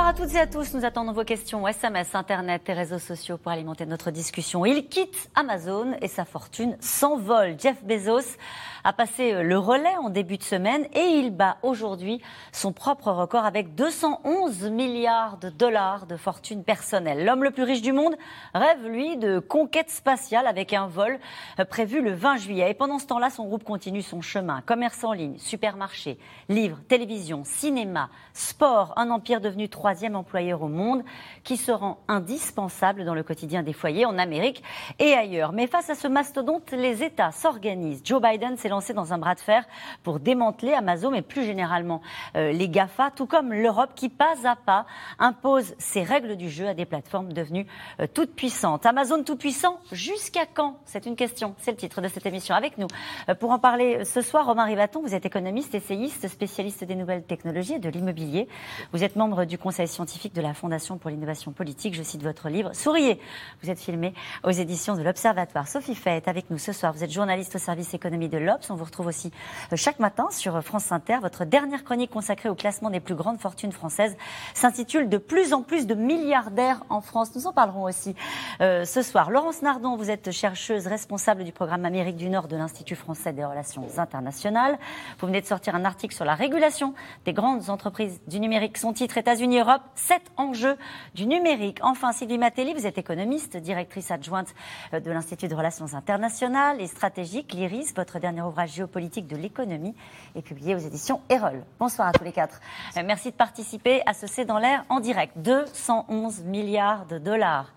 [0.00, 0.72] Bonsoir à toutes et à tous.
[0.72, 4.64] Nous attendons vos questions SMS, Internet et réseaux sociaux pour alimenter notre discussion.
[4.64, 7.56] Il quitte Amazon et sa fortune s'envole.
[7.58, 8.38] Jeff Bezos
[8.82, 13.10] a passé euh, le relais en début de semaine et il bat aujourd'hui son propre
[13.12, 17.26] record avec 211 milliards de dollars de fortune personnelle.
[17.26, 18.16] L'homme le plus riche du monde
[18.54, 21.18] rêve, lui, de conquête spatiale avec un vol
[21.58, 22.70] euh, prévu le 20 juillet.
[22.70, 24.62] Et pendant ce temps-là, son groupe continue son chemin.
[24.62, 31.02] Commerce en ligne, supermarché, livres, télévision, cinéma, sport, un empire devenu troisième employeur au monde
[31.42, 34.62] qui se rend indispensable dans le quotidien des foyers en Amérique
[35.00, 35.50] et ailleurs.
[35.52, 38.02] Mais face à ce mastodonte, les États s'organisent.
[38.04, 39.64] Joe Biden s'est lancé dans un bras de fer
[40.04, 42.02] pour démanteler Amazon, et plus généralement
[42.36, 44.86] euh, les GAFA, tout comme l'Europe qui, pas à pas,
[45.18, 47.66] impose ses règles du jeu à des plateformes devenues
[47.98, 48.86] euh, toutes puissantes.
[48.86, 50.76] Amazon tout puissant, jusqu'à quand?
[50.84, 52.54] C'est une question, c'est le titre de cette émission.
[52.54, 52.86] Avec nous,
[53.28, 57.24] euh, pour en parler ce soir, Romain Rivaton, vous êtes économiste, essayiste, spécialiste des nouvelles
[57.24, 58.46] technologies et de l'immobilier.
[58.92, 61.94] Vous êtes membre du conseil scientifique de la Fondation pour l'innovation politique.
[61.94, 62.70] Je cite votre livre.
[62.74, 63.20] Souriez,
[63.62, 65.68] vous êtes filmé aux éditions de l'Observatoire.
[65.68, 66.92] Sophie Fay est avec nous ce soir.
[66.92, 68.68] Vous êtes journaliste au service économie de l'Obs.
[68.70, 69.30] On vous retrouve aussi
[69.72, 71.18] euh, chaque matin sur France Inter.
[71.22, 74.16] Votre dernière chronique consacrée au classement des plus grandes fortunes françaises
[74.54, 77.34] s'intitule De plus en plus de milliardaires en France.
[77.34, 78.14] Nous en parlerons aussi
[78.60, 79.30] euh, ce soir.
[79.30, 83.44] Laurence Nardon, vous êtes chercheuse responsable du programme Amérique du Nord de l'Institut français des
[83.44, 84.78] relations internationales.
[85.18, 88.78] Vous venez de sortir un article sur la régulation des grandes entreprises du numérique.
[88.78, 89.18] Son titre
[89.60, 90.76] États-Unis-Europe, sept enjeux
[91.14, 91.78] du numérique.
[91.82, 94.54] Enfin, Sylvie Matelli, vous êtes économiste, directrice adjointe
[94.94, 97.92] euh, de l'Institut de relations internationales et stratégiques, l'IRIS.
[97.94, 99.94] Votre dernier ouvrage géopolitique de l'économie
[100.34, 101.64] est publié aux éditions Erol.
[101.78, 102.60] Bonsoir à tous les quatre.
[102.96, 105.34] Euh, merci de participer à ce C'est dans l'air en direct.
[105.36, 107.72] 211 milliards de dollars.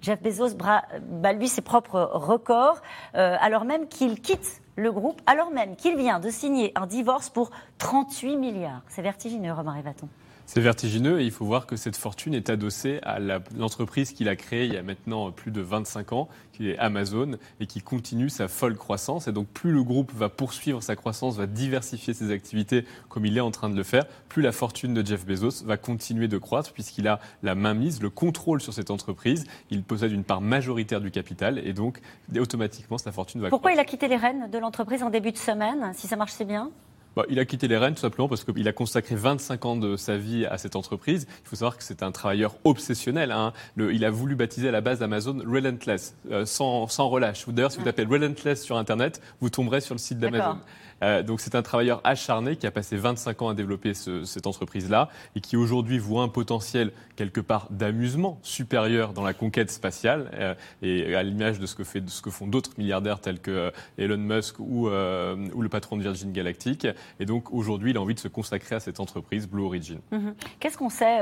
[0.00, 2.82] Jeff Bezos bat lui ses propres records,
[3.14, 7.30] euh, alors même qu'il quitte le groupe, alors même qu'il vient de signer un divorce
[7.30, 8.82] pour 38 milliards.
[8.88, 10.08] C'est vertigineux, Romain Rivaton.
[10.46, 13.18] C'est vertigineux et il faut voir que cette fortune est adossée à
[13.56, 17.38] l'entreprise qu'il a créée il y a maintenant plus de 25 ans, qui est Amazon,
[17.60, 19.28] et qui continue sa folle croissance.
[19.28, 23.36] Et donc plus le groupe va poursuivre sa croissance, va diversifier ses activités comme il
[23.36, 26.38] est en train de le faire, plus la fortune de Jeff Bezos va continuer de
[26.38, 29.46] croître puisqu'il a la mainmise, le contrôle sur cette entreprise.
[29.70, 32.00] Il possède une part majoritaire du capital et donc
[32.36, 35.38] automatiquement sa fortune va Pourquoi il a quitté les rênes de l'entreprise en début de
[35.38, 36.70] semaine, si ça marche si bien?
[37.16, 39.96] Bah, il a quitté les rênes tout simplement parce qu'il a consacré 25 ans de
[39.96, 41.26] sa vie à cette entreprise.
[41.44, 43.32] Il faut savoir que c'est un travailleur obsessionnel.
[43.32, 43.52] Hein.
[43.76, 47.48] il a voulu baptiser à la base Amazon Relentless, euh, sans, sans relâche.
[47.48, 50.58] D'ailleurs, si vous tapez Relentless sur Internet, vous tomberez sur le site d'Amazon.
[51.02, 55.08] Euh, donc c'est un travailleur acharné qui a passé 25 ans à développer cette entreprise-là
[55.36, 60.54] et qui aujourd'hui voit un potentiel quelque part d'amusement supérieur dans la conquête spatiale euh,
[60.82, 63.70] et à l'image de ce que, fait, ce que font d'autres milliardaires tels que euh,
[63.98, 66.86] Elon Musk ou, ou, le patron de Virgin Galactic.
[67.20, 70.00] Et donc aujourd'hui, il a envie de se consacrer à cette entreprise Blue Origin.
[70.10, 70.34] Mhm.
[70.60, 71.18] Qu'est-ce qu'on sait,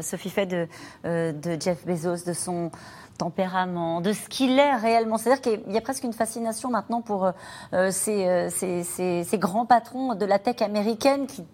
[0.00, 0.66] Sophie de,
[1.04, 2.70] de Jeff Bezos, de son
[3.18, 5.18] tempérament, de ce qu'il est réellement.
[5.18, 7.32] C'est-à-dire qu'il y a presque une fascination maintenant pour euh,
[7.72, 11.44] euh, ces, ces, grands patrons de la tech américaine qui,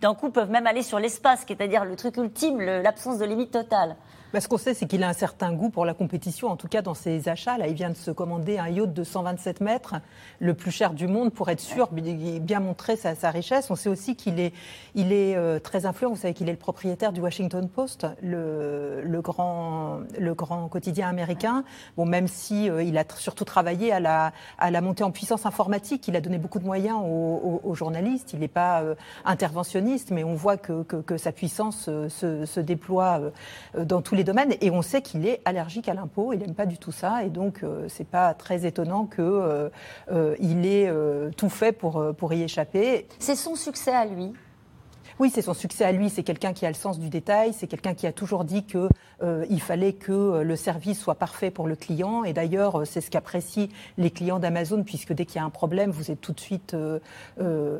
[0.00, 3.96] d'un coup, peuvent même aller sur l'espace, c'est-à-dire le truc ultime, l'absence de limite totale.
[4.34, 6.66] Bah, ce qu'on sait, c'est qu'il a un certain goût pour la compétition, en tout
[6.66, 7.56] cas dans ses achats.
[7.56, 9.94] Là, il vient de se commander un yacht de 127 mètres,
[10.40, 13.70] le plus cher du monde, pour être sûr, bien montrer sa, richesse.
[13.70, 14.52] On sait aussi qu'il est,
[14.96, 16.10] euh, très influent.
[16.10, 20.00] Vous savez qu'il est le propriétaire du Washington Post, le, grand,
[20.68, 21.62] quotidien américain.
[21.96, 26.16] Bon, même si euh, il a surtout travaillé à la, montée en puissance informatique, il
[26.16, 28.32] a donné beaucoup de moyens aux, journalistes.
[28.32, 33.20] Il n'est pas euh, interventionniste, mais on voit que, sa puissance se, déploie
[33.78, 34.23] dans tous les
[34.60, 37.24] Et on sait qu'il est allergique à l'impôt, il n'aime pas du tout ça.
[37.24, 39.68] Et donc, euh, c'est pas très étonnant qu'il euh,
[40.10, 40.90] euh, ait
[41.36, 43.06] tout fait pour y échapper.
[43.18, 44.32] C'est son succès à lui
[45.20, 46.10] oui, c'est son succès à lui.
[46.10, 47.52] C'est quelqu'un qui a le sens du détail.
[47.52, 48.88] C'est quelqu'un qui a toujours dit que
[49.22, 52.24] euh, il fallait que euh, le service soit parfait pour le client.
[52.24, 55.50] Et d'ailleurs, euh, c'est ce qu'apprécient les clients d'Amazon, puisque dès qu'il y a un
[55.50, 56.76] problème, vous êtes tout de suite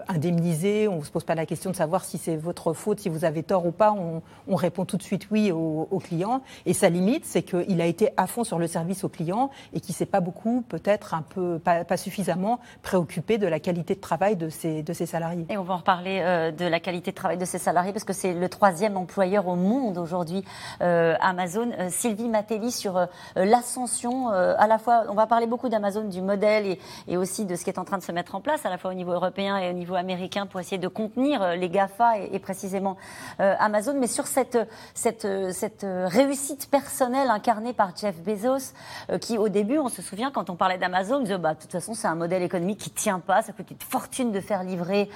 [0.08, 0.86] indemnisé.
[0.88, 3.24] On ne se pose pas la question de savoir si c'est votre faute, si vous
[3.24, 3.92] avez tort ou pas.
[3.92, 6.42] On, on répond tout de suite oui au, client.
[6.66, 9.80] Et sa limite, c'est qu'il a été à fond sur le service au client et
[9.80, 14.00] qu'il s'est pas beaucoup, peut-être un peu, pas, pas, suffisamment préoccupé de la qualité de
[14.00, 15.46] travail de ses, de ses salariés.
[15.48, 18.12] Et on va en reparler de la qualité de travail de ses salariés, parce que
[18.12, 20.44] c'est le troisième employeur au monde aujourd'hui,
[20.82, 21.70] euh, Amazon.
[21.78, 26.20] Euh, Sylvie Matelli sur euh, l'ascension, à la fois, on va parler beaucoup d'Amazon, du
[26.20, 26.78] modèle
[27.08, 28.78] et, aussi de ce qui est en train de se mettre en place, à la
[28.78, 32.38] fois au niveau européen et au niveau américain, pour essayer de contenir les GAFA et,
[32.38, 32.96] précisément
[33.38, 33.94] Amazon.
[33.98, 34.58] Mais sur cette,
[34.94, 38.74] cette, cette réussite personnelle incarnée par Jeff Bezos,
[39.20, 41.72] qui au début, on se souvient, quand on parlait d'Amazon, on disait, bah, de toute
[41.72, 45.08] façon, c'est un modèle économique qui tient pas, ça coûte une fortune de faire livrer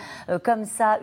[0.45, 0.99] comme ça,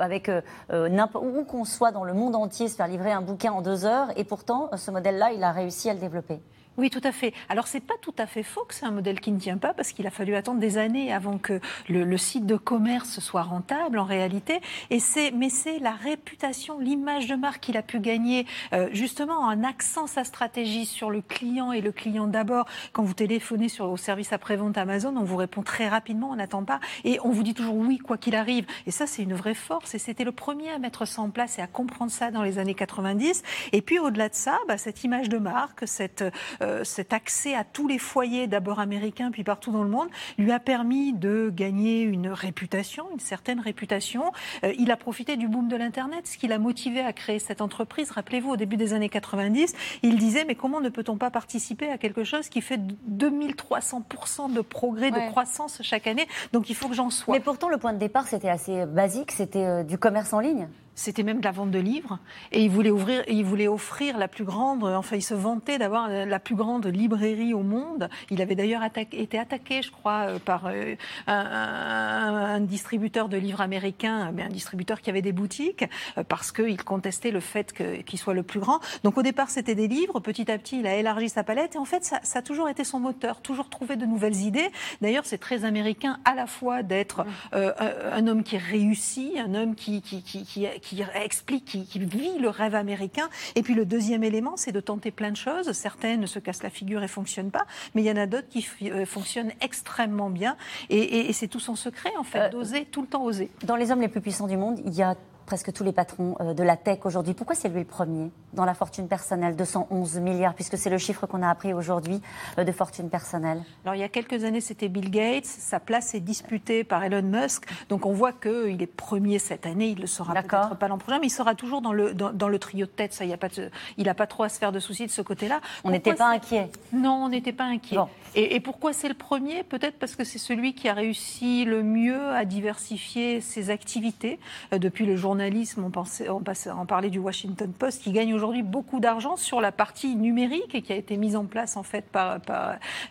[0.00, 0.30] avec
[0.70, 4.08] où qu'on soit dans le monde entier, se faire livrer un bouquin en deux heures.
[4.16, 6.40] Et pourtant, ce modèle-là, il a réussi à le développer.
[6.78, 7.34] Oui, tout à fait.
[7.48, 9.74] Alors, c'est pas tout à fait faux que c'est un modèle qui ne tient pas,
[9.74, 13.98] parce qu'il a fallu attendre des années avant que le, site de commerce soit rentable,
[13.98, 14.60] en réalité.
[14.90, 19.40] Et c'est, mais c'est la réputation, l'image de marque qu'il a pu gagner, euh, justement,
[19.40, 22.66] en accent sa stratégie sur le client et le client d'abord.
[22.92, 26.62] Quand vous téléphonez sur, au service après-vente Amazon, on vous répond très rapidement, on n'attend
[26.62, 28.66] pas, et on vous dit toujours oui, quoi qu'il arrive.
[28.86, 29.96] Et ça, c'est une vraie force.
[29.96, 32.60] Et c'était le premier à mettre ça en place et à comprendre ça dans les
[32.60, 33.42] années 90.
[33.72, 36.22] Et puis, au-delà de ça, bah, cette image de marque, cette
[36.62, 40.08] euh, euh, cet accès à tous les foyers, d'abord américains, puis partout dans le monde,
[40.36, 44.32] lui a permis de gagner une réputation, une certaine réputation.
[44.64, 47.60] Euh, il a profité du boom de l'Internet, ce qui l'a motivé à créer cette
[47.60, 48.10] entreprise.
[48.10, 51.98] Rappelez-vous, au début des années 90, il disait, mais comment ne peut-on pas participer à
[51.98, 52.80] quelque chose qui fait
[53.10, 56.26] 2300% de progrès, de croissance chaque année?
[56.52, 57.34] Donc il faut que j'en sois.
[57.34, 60.68] Mais pourtant, le point de départ, c'était assez basique, c'était euh, du commerce en ligne
[60.98, 62.18] c'était même de la vente de livres,
[62.50, 66.08] et il voulait, ouvrir, il voulait offrir la plus grande, enfin il se vantait d'avoir
[66.08, 68.08] la plus grande librairie au monde.
[68.30, 70.96] Il avait d'ailleurs été attaqué, je crois, euh, par euh,
[71.28, 75.84] un, distributeur de livres américain, un distributeur qui avait des boutiques,
[76.16, 77.72] euh, parce qu'il contestait le fait
[78.04, 78.80] qu'il soit le plus grand.
[79.04, 81.78] Donc au départ c'était des livres, petit à petit il a élargi sa palette, et
[81.78, 84.70] en fait ça, ça a toujours été son moteur, toujours trouver de nouvelles idées.
[85.00, 90.02] D'ailleurs c'est très américain à la fois d'être un, homme qui réussit, un homme qui,
[90.02, 93.28] qui, qui, qui qui explique, qui, vit le rêve américain.
[93.54, 95.72] Et puis le deuxième élément, c'est de tenter plein de choses.
[95.72, 98.66] Certaines se cassent la figure et fonctionnent pas, mais il y en a d'autres qui
[98.90, 100.56] euh, fonctionnent extrêmement bien.
[100.88, 103.50] Et, c'est tout son secret, en fait, euh, d'oser, tout le temps oser.
[103.64, 105.14] Dans les hommes les plus puissants du monde, il y a
[105.48, 107.32] presque tous les patrons euh, de la tech aujourd'hui.
[107.32, 111.26] Pourquoi c'est lui le premier dans la fortune personnelle 211 milliards, puisque c'est le chiffre
[111.26, 112.20] qu'on a appris aujourd'hui
[112.58, 113.62] euh, de fortune personnelle?
[113.82, 115.46] Alors il y a quelques années, c'était Bill Gates.
[115.46, 117.64] Sa place est disputée par Elon Musk.
[117.88, 119.88] Donc on voit qu'il est premier cette année.
[119.88, 122.58] Il le sera peut-être pas l'an prochain, mais il sera toujours dans le, dans, le
[122.58, 123.14] trio de tête.
[123.14, 123.48] Ça, pas
[123.96, 125.62] il n'a pas trop à se faire de soucis de ce côté-là.
[125.82, 126.70] On n'était pas inquiet.
[126.92, 127.96] Non, on n'était pas inquiet.
[128.34, 129.62] Et, et, pourquoi c'est le premier?
[129.62, 134.38] Peut-être parce que c'est celui qui a réussi le mieux à diversifier ses activités
[134.74, 138.10] euh, depuis le journal journalisme, on, pensait, on, passait, on parlait du Washington Post, qui
[138.10, 141.76] gagne aujourd'hui beaucoup d'argent sur la partie numérique et qui a été mise en place
[141.76, 142.40] en fait par,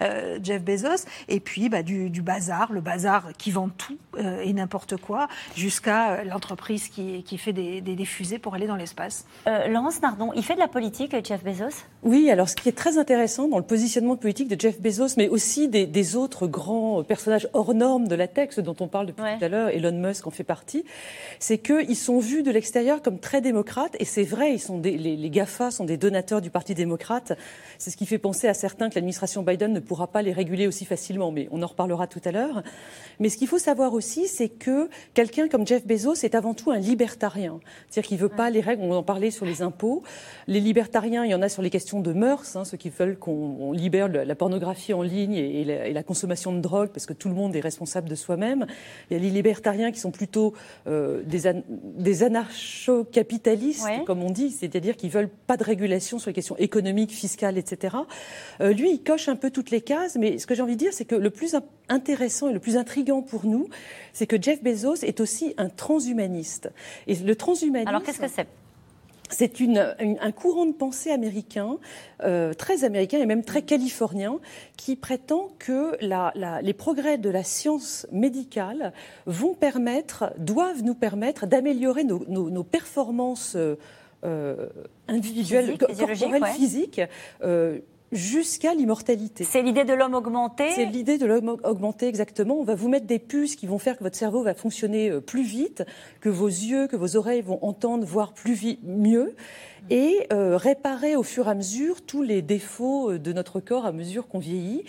[0.01, 1.07] euh, Jeff Bezos.
[1.29, 6.15] Et puis bah, du, bazar, le bazar qui vend tout euh, et n'importe quoi, jusqu'à
[6.15, 9.25] euh, l'entreprise qui, qui, fait des, des, fusées pour aller dans l'espace.
[9.69, 11.85] Laurence Nardon, il fait de la politique, Jeff Bezos?
[12.03, 15.29] Oui, alors ce qui est très intéressant dans le positionnement politique de Jeff Bezos, mais
[15.29, 19.23] aussi des, des autres grands personnages hors normes de la tech, dont on parle depuis
[19.39, 20.83] tout à l'heure, Elon Musk en fait partie,
[21.39, 24.97] c'est qu'ils sont vus de l'extérieur comme très démocrates, et c'est vrai, ils sont des,
[24.97, 27.37] les, GAFA sont des donateurs du Parti démocrate.
[27.77, 30.67] C'est ce qui fait penser à certains que l'administration Biden ne pourra pas les réguler
[30.67, 32.63] aussi facilement, mais on en reparlera tout à l'heure.
[33.19, 36.71] Mais ce qu'il faut savoir aussi, c'est que quelqu'un comme Jeff Bezos est avant tout
[36.71, 37.59] un libertarien.
[37.89, 40.03] C'est-à-dire qu'il veut pas les règles, on en parlait sur les impôts.
[40.47, 43.17] Les libertariens, il y en a sur les questions de mœurs, hein, ceux qui veulent
[43.17, 47.35] qu'on libère la pornographie en ligne et, la, consommation de drogue, parce que tout le
[47.35, 48.65] monde est responsable de soi-même.
[49.09, 50.53] Il y a les libertariens qui sont plutôt
[50.87, 56.33] euh, des, des anarcho-capitalistes, comme on dit, c'est-à-dire qu'ils veulent pas de régulation sur les
[56.33, 57.97] questions économiques, fiscales, etc.
[58.61, 60.79] Euh, lui, il coche un peu toutes les cases, mais ce que j'ai envie de
[60.79, 61.55] dire, c'est que le plus
[61.89, 63.69] intéressant et le plus intrigant pour nous,
[64.13, 66.69] c'est que Jeff Bezos est aussi un transhumaniste.
[67.07, 67.89] Et le transhumanisme.
[67.89, 68.47] Alors qu'est-ce que c'est?
[69.29, 71.77] C'est un courant de pensée américain,
[72.23, 74.39] euh, très américain et même très californien,
[74.77, 75.97] qui prétend que
[76.61, 78.93] les progrès de la science médicale
[79.25, 83.75] vont permettre, doivent nous permettre d'améliorer nos, performances euh,
[84.23, 84.67] euh,
[85.07, 87.01] individuelles, corporelles, physiques.
[88.11, 89.43] Jusqu'à l'immortalité.
[89.43, 92.59] C'est l'idée de l'homme augmenté C'est l'idée de l'homme augmenté, exactement.
[92.59, 95.43] On va vous mettre des puces qui vont faire que votre cerveau va fonctionner plus
[95.43, 95.83] vite,
[96.21, 99.35] que vos yeux, que vos oreilles vont entendre, voir plus mieux
[99.89, 103.85] et euh, réparer au fur et à mesure tous les défauts euh, de notre corps
[103.85, 104.83] à mesure qu'on vieillit.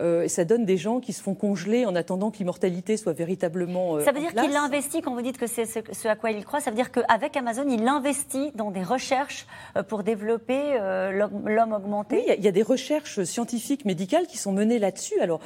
[0.00, 3.12] Euh, et ça donne des gens qui se font congeler en attendant que l'immortalité soit
[3.12, 4.00] véritablement.
[4.00, 6.60] ça veut dire qu'il investit, quand vous dites que c'est ce, à quoi il croit,
[6.60, 9.46] ça veut dire qu'avec Amazon, il investit dans des recherches
[9.88, 10.78] pour développer
[11.12, 12.16] l'homme augmenté?
[12.16, 15.18] Oui, il y, a des recherches scientifiques, médicales qui sont menées là-dessus.
[15.20, 15.40] Alors,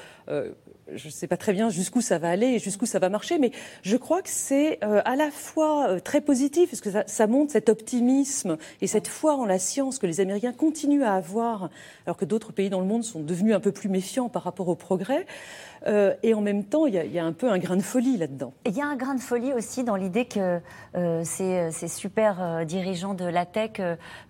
[0.94, 3.38] je ne sais pas très bien jusqu'où ça va aller et jusqu'où ça va marcher,
[3.38, 3.52] mais
[3.82, 7.52] je crois que c'est euh, à la fois euh, très positif, parce que ça, montre
[7.52, 11.70] cet optimisme et cette foi en la science que les Américains continuent à avoir,
[12.06, 14.68] alors que d'autres pays dans le monde sont devenus un peu plus méfiants par rapport
[14.68, 15.26] au progrès.
[15.86, 18.52] Euh, et en même temps, il y, a un peu un grain de folie là-dedans.
[18.66, 20.60] Il y a un grain de folie aussi dans l'idée que
[21.22, 23.80] ces, super dirigeants de la tech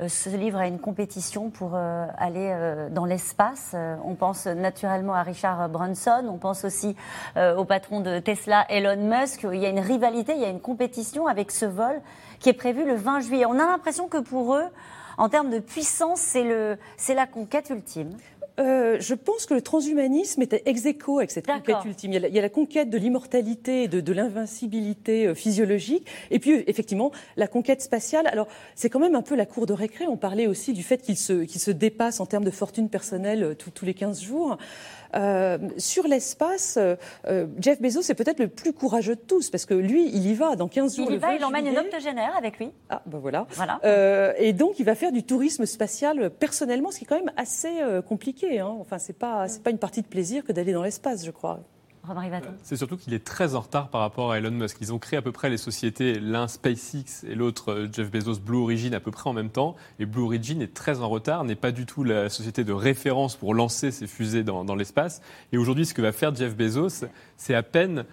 [0.06, 2.54] se livrent à une compétition pour aller
[2.90, 3.74] dans l'espace.
[4.04, 6.24] on pense naturellement à Richard Branson,
[6.64, 6.96] aussi
[7.36, 9.46] au patron de Tesla, Elon Musk.
[9.52, 12.00] Il y a une rivalité, il y a une compétition avec ce vol
[12.40, 13.46] qui est prévu le 20 juillet.
[13.46, 14.66] On a l'impression que pour eux,
[15.16, 18.10] en termes de puissance, c'est la conquête ultime.
[18.58, 22.12] Euh, je pense que le transhumanisme était ex aequo avec cette conquête ultime.
[22.12, 26.06] Il y, a la, conquête de l'immortalité et de, l'invincibilité euh, physiologique.
[26.30, 28.26] Et puis, effectivement, la conquête spatiale.
[28.26, 30.06] Alors, c'est quand même un peu la cour de récré.
[30.08, 33.54] On parlait aussi du fait qu'il se, se dépasse en termes de fortune personnelle euh,
[33.54, 34.58] tous les 15 jours.
[35.14, 36.96] Euh, sur l'espace, euh,
[37.26, 40.34] euh, Jeff Bezos est peut-être le plus courageux de tous, parce que lui, il y
[40.34, 41.06] va dans 15 jours.
[41.10, 42.70] Il y va, il emmène une octogénaire avec lui.
[42.90, 43.46] Ah, ben voilà.
[43.50, 43.80] voilà.
[44.38, 47.72] et donc, il va faire du tourisme spatial personnellement, ce qui est quand même assez
[48.06, 48.47] compliqué.
[48.56, 48.76] Hein.
[48.80, 51.60] Enfin, c'est pas, pas une partie de plaisir que d'aller dans l'espace, je crois.
[52.62, 54.78] C'est surtout qu'il est très en retard par rapport à Elon Musk.
[54.80, 58.40] Ils ont créé à peu près les sociétés, l'un SpaceX et l'autre euh, Jeff Bezos
[58.40, 59.76] Blue Origin à peu près en même temps.
[59.98, 63.36] Et Blue Origin est très en retard, n'est pas du tout la société de référence
[63.36, 65.20] pour lancer ces fusées dans, dans l'espace.
[65.52, 68.06] Et aujourd'hui, ce que va faire Jeff Bezos, c'est à peine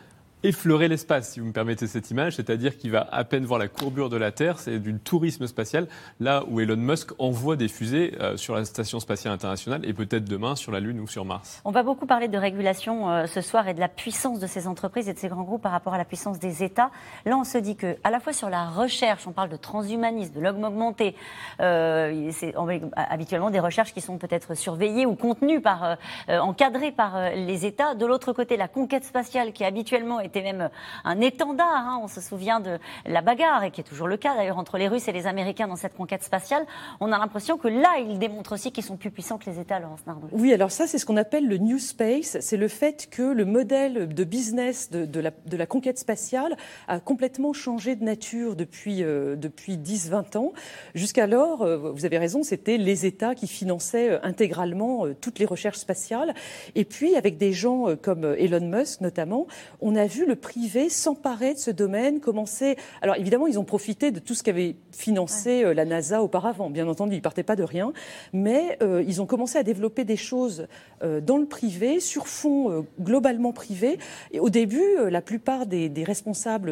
[0.43, 3.67] effleurer l'espace, si vous me permettez cette image, c'est-à-dire qu'il va à peine voir la
[3.67, 5.87] courbure de la Terre, c'est du tourisme spatial,
[6.19, 10.25] là où Elon Musk envoie des fusées euh, sur la Station spatiale internationale et peut-être
[10.25, 11.61] demain sur la Lune ou sur Mars.
[11.65, 14.67] On va beaucoup parler de régulation euh, ce soir et de la puissance de ces
[14.67, 16.91] entreprises et de ces grands groupes par rapport à la puissance des États.
[17.25, 20.33] Là, on se dit que, à la fois sur la recherche, on parle de transhumanisme,
[20.33, 21.15] de l'homme augmenté,
[21.59, 22.53] euh, c'est
[22.95, 27.95] habituellement des recherches qui sont peut-être surveillées ou contenues par, encadrées par les États.
[27.95, 30.69] De l'autre côté, la conquête spatiale qui habituellement est c'était même
[31.03, 31.67] un étendard.
[31.67, 31.99] Hein.
[32.01, 34.87] On se souvient de la bagarre, et qui est toujours le cas d'ailleurs, entre les
[34.87, 36.65] Russes et les Américains dans cette conquête spatiale.
[36.99, 39.79] On a l'impression que là, ils démontrent aussi qu'ils sont plus puissants que les États,
[39.79, 40.27] Laurence Nardon.
[40.31, 42.37] Oui, alors ça, c'est ce qu'on appelle le New Space.
[42.39, 47.95] C'est le fait que le modèle de business de, la, conquête spatiale a complètement changé
[47.95, 50.53] de nature depuis, euh, depuis 10-20 ans.
[50.95, 55.77] Jusqu'alors, euh, vous avez raison, c'était les États qui finançaient euh, intégralement toutes les recherches
[55.77, 56.33] spatiales.
[56.73, 59.45] Et puis, avec des gens comme Elon Musk notamment,
[59.81, 62.77] on a vu le privé s'emparer de ce domaine, commencer.
[63.01, 66.69] Alors évidemment, ils ont profité de tout ce qu'avait financé euh, la NASA auparavant.
[66.69, 67.91] Bien entendu, ils partaient pas de rien,
[68.33, 70.67] mais euh, ils ont commencé à développer des choses
[71.03, 73.99] euh, dans le privé, sur fond globalement privé.
[74.31, 76.71] Et au début, la plupart des, responsables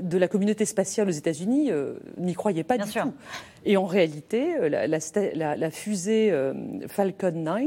[0.00, 1.70] de la communauté spatiale aux États-Unis
[2.18, 3.12] n'y croyaient pas du tout.
[3.64, 6.32] Et en réalité, la, la, fusée
[6.88, 7.62] Falcon 9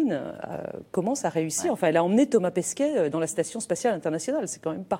[0.91, 1.71] commence à réussir.
[1.71, 4.47] Enfin, elle a emmené Thomas Pesquet dans la station spatiale internationale.
[4.47, 4.95] C'est quand même pas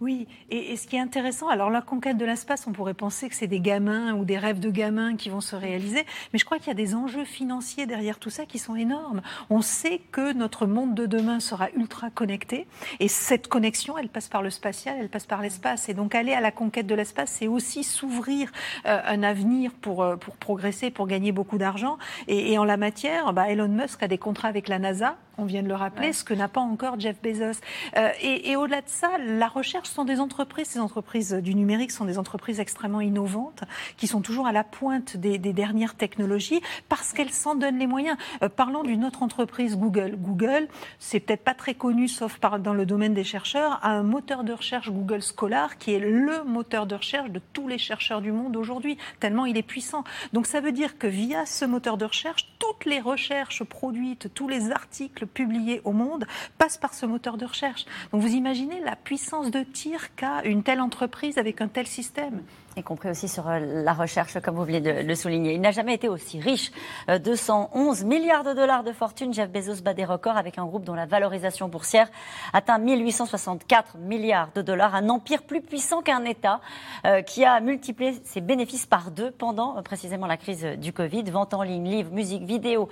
[0.00, 3.34] oui, et, ce qui est intéressant, alors la conquête de l'espace, on pourrait penser que
[3.34, 6.58] c'est des gamins ou des rêves de gamins qui vont se réaliser, mais je crois
[6.58, 9.22] qu'il y a des enjeux financiers derrière tout ça qui sont énormes.
[9.48, 12.66] On sait que notre monde de demain sera ultra connecté,
[12.98, 16.32] et cette connexion, elle passe par le spatial, elle passe par l'espace, et donc aller
[16.32, 18.50] à la conquête de l'espace, c'est aussi s'ouvrir
[18.86, 21.98] euh, un avenir pour, euh, pour progresser, pour gagner beaucoup d'argent.
[22.28, 25.62] Et, en la matière, bah, Elon Musk a des contrats avec la NASA, on vient
[25.62, 27.60] de le rappeler, ce que n'a pas encore Jeff Bezos.
[27.96, 32.04] Euh, et, au-delà de ça, la recherche sont des entreprises, ces entreprises du numérique sont
[32.04, 33.64] des entreprises extrêmement innovantes,
[33.96, 38.16] qui sont toujours à la pointe des, dernières technologies, parce qu'elles s'en donnent les moyens.
[38.42, 40.16] Euh, parlons d'une autre entreprise, Google.
[40.16, 44.02] Google, c'est peut-être pas très connu, sauf par, dans le domaine des chercheurs, a un
[44.02, 48.20] moteur de recherche Google Scholar, qui est le moteur de recherche de tous les chercheurs
[48.20, 50.04] du monde aujourd'hui, tellement il est puissant.
[50.32, 54.48] Donc ça veut dire que via ce moteur de recherche, toutes les recherches produites, tous
[54.48, 56.26] les articles publiés au monde
[56.58, 57.86] passent par ce moteur de recherche.
[58.12, 62.42] Donc vous imaginez la puissance de tir qu'a une telle entreprise avec un tel système
[62.76, 65.54] y compris aussi sur euh, la recherche, comme vous venez de le souligner.
[65.54, 66.70] Il n'a jamais été aussi riche.
[67.08, 69.32] 211 euh, milliards de dollars de fortune.
[69.34, 72.08] Jeff Bezos bat des records avec un groupe dont la valorisation boursière
[72.52, 74.94] atteint 1864 milliards de dollars.
[74.94, 76.60] Un empire plus puissant qu'un État
[77.04, 81.24] euh, qui a multiplié ses bénéfices par deux pendant précisément la crise du Covid.
[81.24, 82.88] Vente en ligne, livres, musique, vidéo,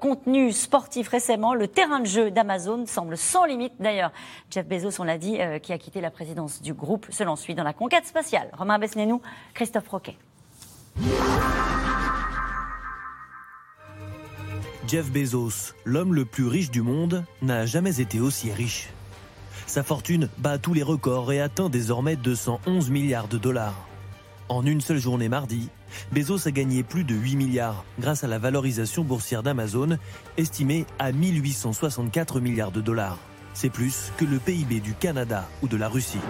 [0.00, 1.54] contenu sportif récemment.
[1.54, 3.74] Le terrain de jeu d'Amazon semble sans limite.
[3.80, 4.12] D'ailleurs,
[4.50, 7.64] Jeff Bezos, on l'a dit, qui a quitté la présidence du groupe, se lance dans
[7.64, 8.50] la conquête spatiale.
[8.56, 9.19] Romain Besnénou
[9.54, 10.16] Christophe Roquet.
[14.86, 18.88] Jeff Bezos, l'homme le plus riche du monde, n'a jamais été aussi riche.
[19.66, 23.86] Sa fortune bat tous les records et atteint désormais 211 milliards de dollars.
[24.48, 25.68] En une seule journée mardi,
[26.10, 29.96] Bezos a gagné plus de 8 milliards grâce à la valorisation boursière d'Amazon,
[30.36, 33.18] estimée à 1864 milliards de dollars.
[33.54, 36.20] C'est plus que le PIB du Canada ou de la Russie.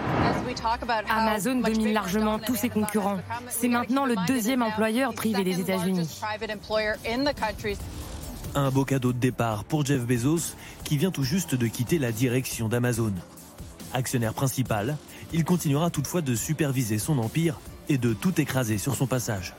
[1.09, 3.19] Amazon domine largement tous ses concurrents.
[3.49, 6.21] C'est maintenant le deuxième employeur privé des États-Unis.
[8.53, 12.11] Un beau cadeau de départ pour Jeff Bezos, qui vient tout juste de quitter la
[12.11, 13.13] direction d'Amazon.
[13.93, 14.97] Actionnaire principal,
[15.31, 19.53] il continuera toutefois de superviser son empire et de tout écraser sur son passage.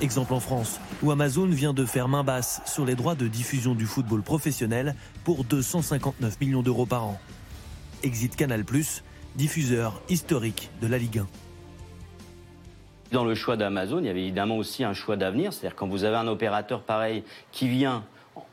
[0.00, 3.74] Exemple en France, où Amazon vient de faire main basse sur les droits de diffusion
[3.74, 7.20] du football professionnel pour 259 millions d'euros par an.
[8.02, 8.64] Exit Canal+,
[9.36, 11.26] diffuseur historique de la Ligue 1.
[13.12, 15.52] Dans le choix d'Amazon, il y avait évidemment aussi un choix d'avenir.
[15.52, 18.04] C'est-à-dire quand vous avez un opérateur pareil qui vient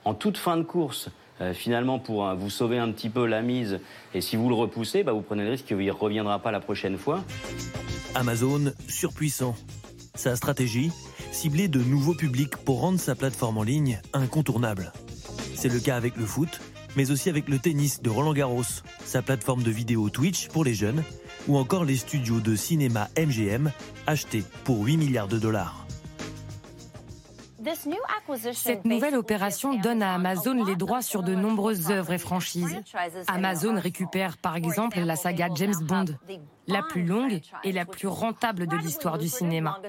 [0.04, 3.42] en toute fin de course, euh, finalement pour euh, vous sauver un petit peu la
[3.42, 3.80] mise,
[4.14, 6.60] et si vous le repoussez, bah, vous prenez le risque qu'il ne reviendra pas la
[6.60, 7.24] prochaine fois.
[8.16, 9.56] Amazon, surpuissant.
[10.18, 10.92] Sa stratégie,
[11.32, 14.92] cibler de nouveaux publics pour rendre sa plateforme en ligne incontournable.
[15.56, 16.60] C'est le cas avec le foot,
[16.96, 18.64] mais aussi avec le tennis de Roland Garros,
[19.06, 21.04] sa plateforme de vidéo Twitch pour les jeunes,
[21.48, 23.72] ou encore les studios de cinéma MGM
[24.08, 25.87] achetés pour 8 milliards de dollars.
[28.54, 32.78] Cette nouvelle opération donne à Amazon les droits sur de nombreuses œuvres et franchises.
[33.28, 36.06] Amazon récupère par exemple la saga James Bond,
[36.68, 39.80] la plus longue et la plus rentable de l'histoire du cinéma.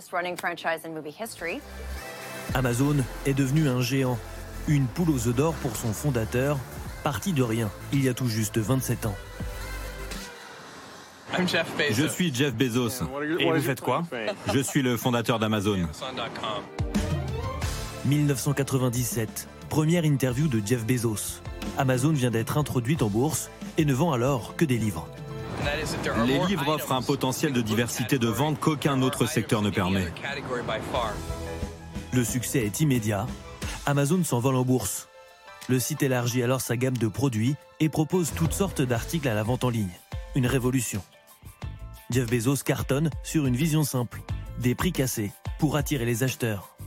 [2.54, 4.18] Amazon est devenu un géant,
[4.66, 6.58] une poule aux œufs d'or pour son fondateur,
[7.04, 9.16] parti de rien il y a tout juste 27 ans.
[11.90, 13.04] Je suis Jeff Bezos.
[13.38, 14.02] Et vous faites quoi?
[14.52, 15.87] Je suis le fondateur d'Amazon.
[18.09, 21.43] 1997, première interview de Jeff Bezos.
[21.77, 25.07] Amazon vient d'être introduite en bourse et ne vend alors que des livres.
[26.27, 30.07] Les livres offrent un potentiel de diversité de vente qu'aucun autre secteur ne permet.
[32.15, 33.27] Le succès est immédiat.
[33.85, 35.09] Amazon s'envole en bourse.
[35.69, 39.43] Le site élargit alors sa gamme de produits et propose toutes sortes d'articles à la
[39.43, 39.93] vente en ligne.
[40.35, 41.03] Une révolution.
[42.11, 44.23] Jeff Bezos cartonne sur une vision simple.
[44.61, 46.77] Des prix cassés pour attirer les acheteurs.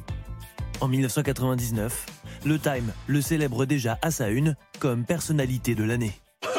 [0.82, 2.08] En 1999,
[2.44, 6.14] le Time le célèbre déjà à sa une comme personnalité de l'année.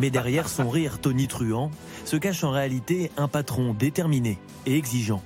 [0.00, 1.70] Mais derrière son rire tonitruant
[2.04, 5.22] se cache en réalité un patron déterminé et exigeant.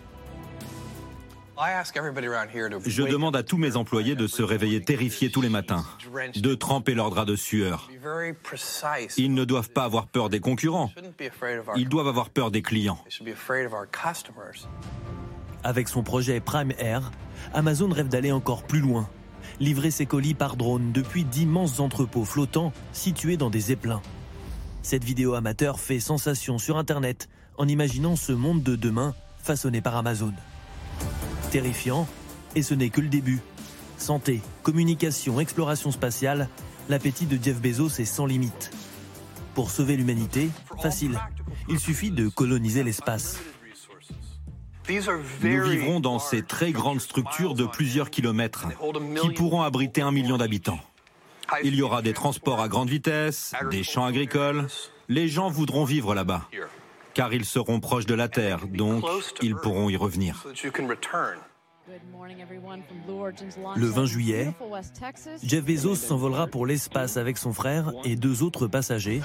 [1.56, 5.84] Je demande à tous mes employés de se réveiller terrifiés tous les matins,
[6.34, 7.90] de tremper leurs draps de sueur.
[9.16, 10.90] Ils ne doivent pas avoir peur des concurrents,
[11.76, 12.98] ils doivent avoir peur des clients.
[15.62, 17.10] Avec son projet Prime Air,
[17.52, 19.08] Amazon rêve d'aller encore plus loin,
[19.60, 24.02] livrer ses colis par drone depuis d'immenses entrepôts flottants situés dans des zeppelins.
[24.82, 29.96] Cette vidéo amateur fait sensation sur Internet en imaginant ce monde de demain façonné par
[29.96, 30.32] Amazon
[31.54, 32.08] terrifiant,
[32.56, 33.38] et ce n'est que le début.
[33.96, 36.48] Santé, communication, exploration spatiale,
[36.88, 38.72] l'appétit de Jeff Bezos est sans limite.
[39.54, 40.50] Pour sauver l'humanité,
[40.82, 41.16] facile.
[41.68, 43.38] Il suffit de coloniser l'espace.
[44.88, 48.66] Nous vivrons dans ces très grandes structures de plusieurs kilomètres
[49.22, 50.80] qui pourront abriter un million d'habitants.
[51.62, 54.66] Il y aura des transports à grande vitesse, des champs agricoles.
[55.08, 56.48] Les gens voudront vivre là-bas
[57.14, 59.04] car ils seront proches de la Terre, donc
[59.42, 60.44] ils pourront y revenir.
[63.76, 64.54] Le 20 juillet,
[65.42, 69.20] Jeff Bezos s'envolera pour l'espace avec son frère et deux autres passagers,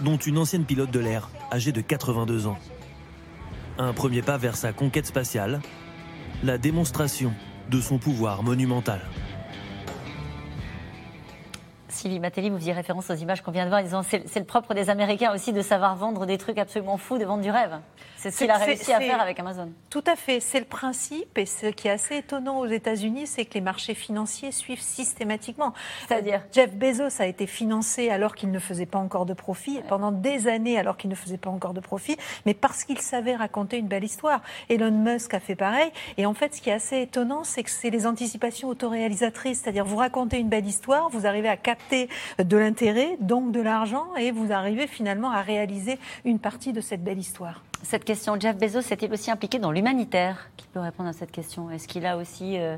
[0.00, 2.58] dont une ancienne pilote de l'air, âgée de 82 ans.
[3.78, 5.60] Un premier pas vers sa conquête spatiale,
[6.42, 7.32] la démonstration
[7.70, 9.00] de son pouvoir monumental.
[11.92, 14.90] Sylvie Matelli, vous faisiez référence aux images qu'on vient de voir, c'est le propre des
[14.90, 17.78] Américains aussi de savoir vendre des trucs absolument fous, de vendre du rêve.
[18.22, 19.72] C'est ce qu'il a réussi à faire avec Amazon.
[19.90, 21.36] Tout à fait, c'est le principe.
[21.36, 25.74] Et ce qui est assez étonnant aux États-Unis, c'est que les marchés financiers suivent systématiquement.
[26.06, 30.12] C'est-à-dire Jeff Bezos a été financé alors qu'il ne faisait pas encore de profit, pendant
[30.12, 33.78] des années alors qu'il ne faisait pas encore de profit, mais parce qu'il savait raconter
[33.78, 34.40] une belle histoire.
[34.68, 35.90] Elon Musk a fait pareil.
[36.16, 39.62] Et en fait, ce qui est assez étonnant, c'est que c'est les anticipations autoréalisatrices.
[39.62, 42.08] C'est-à-dire, vous racontez une belle histoire, vous arrivez à capter
[42.38, 47.02] de l'intérêt, donc de l'argent, et vous arrivez finalement à réaliser une partie de cette
[47.02, 48.38] belle histoire cette question.
[48.38, 51.70] Jeff Bezos est-il aussi impliqué dans l'humanitaire Qui peut répondre à cette question?
[51.70, 52.76] Est-ce qu'il a aussi euh,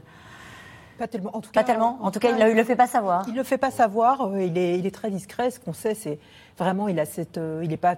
[0.97, 1.37] Pas tellement.
[1.37, 1.99] En tout cas, pas tellement.
[2.03, 3.25] En, tout cas, il ne le fait pas savoir.
[3.27, 4.21] Il ne le fait pas savoir.
[4.21, 5.51] Euh, il est, il est très discret.
[5.51, 6.21] Ce qu'on sait, c'est
[6.57, 7.97] vraiment, il a cette, euh, il n'est pas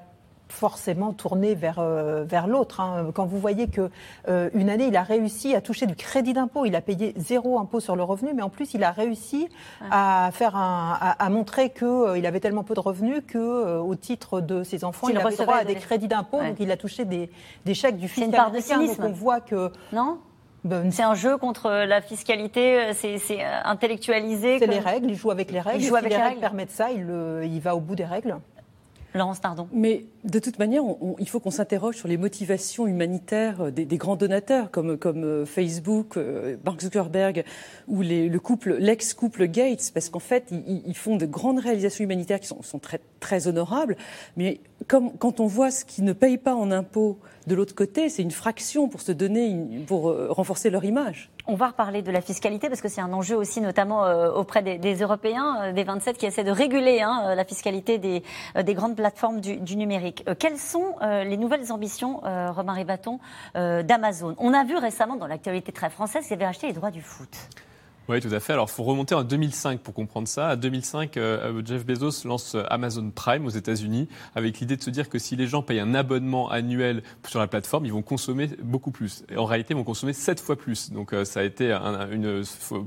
[0.49, 2.81] forcément tourné vers, euh, vers l'autre.
[2.81, 3.11] Hein.
[3.15, 3.91] Quand vous voyez que
[4.29, 7.59] euh, une année, il a réussi à toucher du crédit d'impôt, il a payé zéro
[7.59, 9.49] impôt sur le revenu, mais en plus, il a réussi
[9.91, 13.95] à faire un, à, montrer qu'il euh, il avait tellement peu de revenus que, au
[13.95, 17.05] titre de ses enfants, il, avait droit à des crédits d'impôt, donc il a touché
[17.05, 17.31] des,
[17.65, 18.85] des chèques du fisc américain.
[18.85, 20.19] Donc on voit que non.
[20.65, 24.59] Ben, c'est un jeu contre la fiscalité, c'est intellectualisé.
[24.59, 25.81] C'est les règles, il joue avec les règles.
[25.81, 27.07] Il joue avec les, règles permettent ça, il,
[27.45, 28.37] il va au bout des règles.
[29.73, 30.83] Mais De toute manière,
[31.19, 36.17] il faut qu'on s'interroge sur les motivations humanitaires des, grands donateurs comme, comme euh, Facebook,
[36.17, 37.45] euh, Mark Zuckerberg
[37.89, 42.49] ou le couple, l'ex-couple Gates, parce qu'en fait, ils, font de grandes réalisations humanitaires qui
[42.49, 43.97] sont, sont très, très honorables,
[44.37, 48.09] mais comme, quand on voit ce qu'ils ne payent pas en impôts de l'autre côté,
[48.09, 51.31] c'est une fraction pour se donner, pour euh, renforcer leur image.
[51.47, 54.63] On va reparler de la fiscalité parce que c'est un enjeu aussi, notamment euh, auprès
[54.63, 58.25] des, Européens, euh, des 27 qui essaient de réguler hein, la fiscalité des,
[58.61, 60.25] des grandes plateformes du, numérique.
[60.39, 63.19] quelles sont les nouvelles ambitions, Romain Ribaton,
[63.55, 64.35] d'Amazon?
[64.39, 67.29] On a vu récemment dans l'actualité très française qu'ils avaient acheté les droits du foot.
[68.09, 68.53] Oui, tout à fait.
[68.53, 70.51] Alors, il faut remonter en 2005 pour comprendre ça.
[70.51, 74.91] À 2005, euh, Jeff Bezos lance euh, Amazon Prime aux États-Unis avec l'idée de se
[74.91, 78.49] dire que si les gens payent un abonnement annuel sur la plateforme, ils vont consommer
[78.63, 79.25] beaucoup plus.
[79.29, 80.93] Et en réalité, ils vont consommer sept fois plus.
[80.93, 82.45] Donc, euh, ça a été une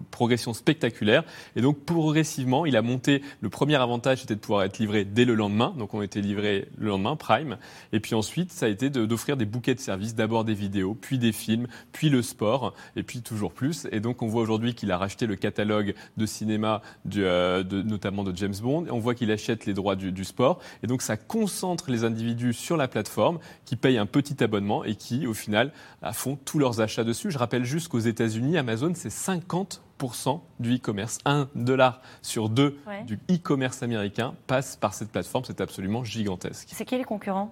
[0.10, 1.26] progression spectaculaire.
[1.58, 3.22] Et donc, progressivement, il a monté.
[3.42, 5.74] Le premier avantage, c'était de pouvoir être livré dès le lendemain.
[5.78, 7.58] Donc, on était livré le lendemain, Prime.
[7.92, 10.16] Et puis ensuite, ça a été d'offrir des bouquets de services.
[10.16, 13.86] D'abord des vidéos, puis des films, puis le sport, et puis toujours plus.
[13.92, 16.84] Et donc, on voit aujourd'hui qu'il a acheter le catalogue de cinéma,
[17.18, 18.86] euh, notamment de James Bond.
[18.86, 20.60] Et on voit qu'il achète les droits du, sport.
[20.84, 24.96] Et donc, ça concentre les individus sur la plateforme qui payent un petit abonnement et
[24.96, 25.72] qui, au final,
[26.14, 27.32] font tous leurs achats dessus.
[27.32, 31.18] Je rappelle juste qu'aux États-Unis, Amazon, c'est 50% du e-commerce.
[31.26, 35.46] Un dollar sur deux du e-commerce américain passe par cette plateforme.
[35.46, 36.70] C'est absolument gigantesque.
[36.72, 37.52] C'est qui les concurrents?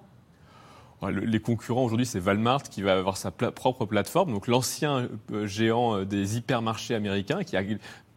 [1.06, 4.32] Les concurrents aujourd'hui, c'est Walmart qui va avoir sa propre plateforme.
[4.32, 7.62] Donc l'ancien euh, géant euh, des hypermarchés américains qui a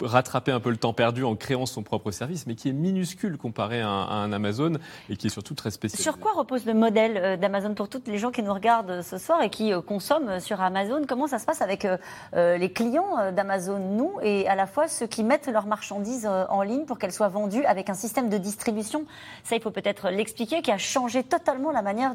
[0.02, 3.38] rattraper un peu le temps perdu en créant son propre service, mais qui est minuscule
[3.38, 4.74] comparé à un, Amazon
[5.10, 6.02] et qui est surtout très spécial.
[6.02, 9.18] Sur quoi repose le modèle euh, d'Amazon pour toutes les gens qui nous regardent ce
[9.18, 11.02] soir et qui euh, consomment sur Amazon?
[11.08, 15.08] Comment ça se passe avec euh, les clients d'Amazon, nous, et à la fois ceux
[15.08, 19.06] qui mettent leurs marchandises en ligne pour qu'elles soient vendues avec un système de distribution?
[19.44, 22.14] Ça, il faut peut-être l'expliquer, qui a changé totalement la manière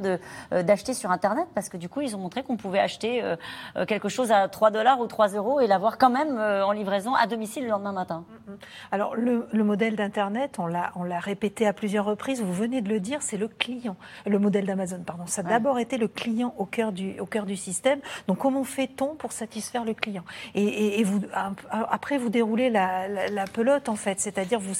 [0.50, 3.22] d'acheter sur Internet, parce que du coup, ils ont montré qu'on pouvait acheter
[3.86, 7.26] quelque chose à 3 dollars ou 3 euros et l'avoir quand même en livraison à
[7.26, 8.24] domicile matin.
[8.46, 8.56] Mm, mm.
[8.92, 12.88] Alors le, modèle d'Internet, on l'a, on l'a répété à plusieurs reprises, vous venez de
[12.88, 13.96] le dire, c'est le client.
[14.26, 15.26] Le modèle d'Amazon, pardon.
[15.26, 18.00] Ça a d'abord été le client au cœur, du, au cœur du système.
[18.28, 20.24] Donc comment fait-on pour satisfaire le client?
[20.54, 21.20] Et, vous,
[21.70, 24.74] après, vous déroulez la, pelote, en fait, c'est-à-dire vous,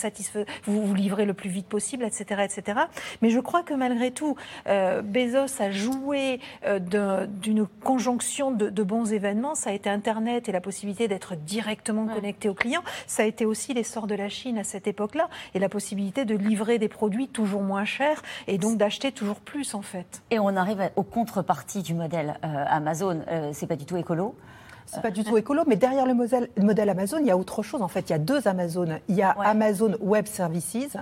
[0.64, 2.42] vous, vous livrez le plus vite possible, etc.
[2.44, 2.80] etc.
[3.22, 6.78] Mais je crois que malgré tout, euh, Bezos a joué euh,
[7.26, 9.54] d'une conjonction de, bons événements.
[9.54, 12.82] Ça a été Internet et la possibilité d'être directement connecté au client.
[13.06, 16.34] Ça a été aussi l'essor de la Chine à cette époque-là et la possibilité de
[16.34, 20.22] livrer des produits toujours moins chers et donc d'acheter toujours plus en fait.
[20.30, 23.22] Et on arrive aux contreparties du modèle euh, Amazon.
[23.28, 24.34] Euh, c'est pas du tout écolo.
[24.86, 27.62] C'est pas du tout écolo, mais derrière le modèle, modèle, Amazon, il y a autre
[27.62, 27.82] chose.
[27.82, 29.00] En fait, il y a deux Amazon.
[29.08, 30.96] Il y a Amazon Web Services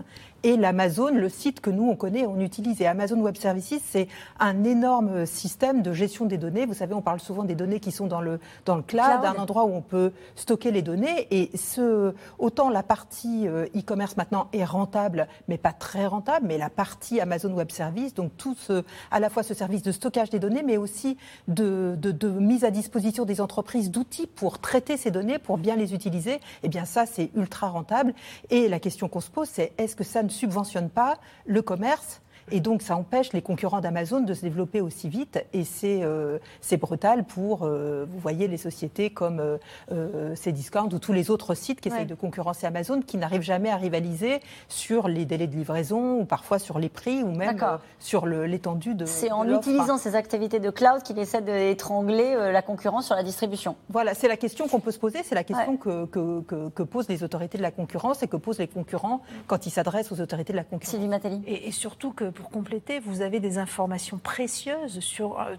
[0.44, 2.80] et l'Amazon, le site que nous, on connaît, on utilise.
[2.82, 6.66] Et Amazon Web Services, c'est un énorme système de gestion des données.
[6.66, 9.40] Vous savez, on parle souvent des données qui sont dans le, dans le cloud, un
[9.40, 11.26] endroit où on peut stocker les données.
[11.30, 16.58] Et ce, autant la partie euh, e-commerce maintenant est rentable, mais pas très rentable, mais
[16.58, 20.28] la partie Amazon Web Services, donc tout ce, à la fois ce service de stockage
[20.28, 21.16] des données, mais aussi
[21.48, 25.74] de, de, de mise à disposition des entreprises d'outils pour traiter ces données, pour bien
[25.74, 28.12] les utiliser, eh bien ça, c'est ultra rentable.
[28.50, 32.20] Et la question qu'on se pose, c'est est-ce que ça ne subventionne pas le commerce
[32.50, 35.44] et donc, ça empêche les concurrents d'Amazon de se développer aussi vite.
[35.52, 36.38] Et c'est euh,
[36.80, 39.56] brutal pour, euh, vous voyez, les sociétés comme euh,
[39.92, 43.70] euh Cdiscount ou tous les autres sites qui essayent de concurrencer Amazon, qui n'arrivent jamais
[43.70, 47.58] à rivaliser sur les délais de livraison ou parfois sur les prix ou même
[47.98, 49.06] sur l'étendue de.
[49.06, 53.76] C'est en utilisant ces activités de cloud qu'il essaie d'étrangler la concurrence sur la distribution.
[53.88, 57.08] Voilà, c'est la question qu'on peut se poser, c'est la question que, que, que, posent
[57.08, 60.52] les autorités de la concurrence et que posent les concurrents quand ils s'adressent aux autorités
[60.52, 60.90] de la concurrence.
[60.90, 61.42] Sylvie Matteli.
[61.46, 65.56] Et, et surtout que pour compléter, vous avez des informations précieuses sur, euh,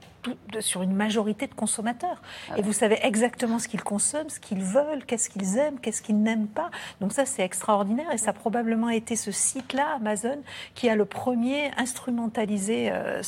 [0.59, 2.21] sur une majorité de consommateurs.
[2.49, 6.01] Ah et vous savez exactement ce qu'ils consomment, ce qu'ils veulent, qu'est-ce qu'ils aiment, qu'est-ce
[6.01, 6.69] qu'ils n'aiment pas.
[7.01, 8.11] Donc ça, c'est extraordinaire.
[8.11, 10.39] Et ça a probablement été ce site-là, Amazon,
[10.75, 13.21] qui a le premier instrumentalisé euh,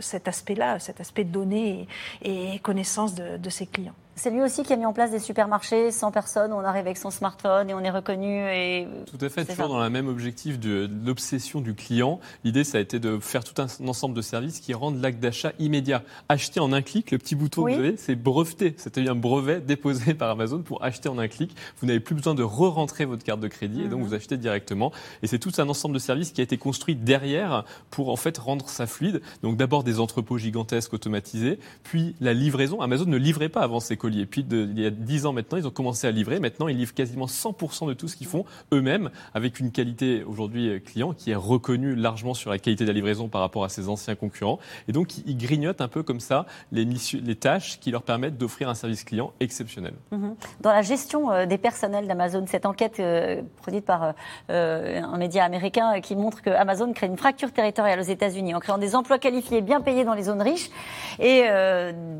[0.00, 1.88] cet aspect-là, cet aspect de données
[2.22, 3.94] et, connaissance de, de ses clients.
[4.22, 6.98] C'est lui aussi qui a mis en place des supermarchés sans personne, on arrive avec
[6.98, 8.50] son smartphone et on est reconnu.
[8.50, 8.86] Et...
[9.06, 12.20] Tout à fait, toujours dans le même objectif de, l'obsession du client.
[12.44, 15.52] L'idée, ça a été de faire tout un, ensemble de services qui rendent l'acte d'achat
[15.58, 16.02] immédiat.
[16.28, 18.74] Acheter en un clic, le petit bouton que vous avez, c'est breveté.
[18.76, 21.56] C'est un brevet déposé par Amazon pour acheter en un clic.
[21.80, 24.06] Vous n'avez plus besoin de re-rentrer votre carte de crédit et donc mhm.
[24.06, 24.92] vous achetez directement.
[25.22, 28.36] Et c'est tout un ensemble de services qui a été construit derrière pour en fait
[28.36, 29.22] rendre ça fluide.
[29.42, 32.82] Donc d'abord des entrepôts gigantesques automatisés, puis la livraison.
[32.82, 35.58] Amazon ne livrait pas avant ses colis Et puis, il y a 10 ans maintenant,
[35.58, 36.40] ils ont commencé à livrer.
[36.40, 40.82] Maintenant, ils livrent quasiment 100% de tout ce qu'ils font eux-mêmes, avec une qualité aujourd'hui
[40.82, 43.88] client qui est reconnue largement sur la qualité de la livraison par rapport à ses
[43.88, 44.58] anciens concurrents.
[44.88, 48.68] Et donc, ils grignotent un peu comme ça les, les tâches qui leur permettent d'offrir
[48.68, 49.94] un service client exceptionnel.
[50.10, 50.34] Mhm.
[50.60, 54.14] Dans la gestion euh, des personnels d'Amazon, cette enquête euh, produite par
[54.50, 58.60] euh, un média américain qui montre que Amazon crée une fracture territoriale aux États-Unis en
[58.60, 60.70] créant des emplois qualifiés bien payés dans les zones riches
[61.18, 61.44] et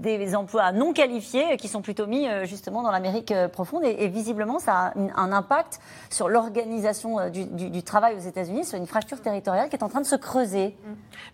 [0.03, 3.85] des emplois non qualifiés qui sont plutôt mis justement dans l'Amérique profonde.
[3.85, 8.87] Et, visiblement, ça a un, impact sur l'organisation du, du, travail aux États-Unis, sur une
[8.87, 10.77] fracture territoriale qui est en train de se creuser.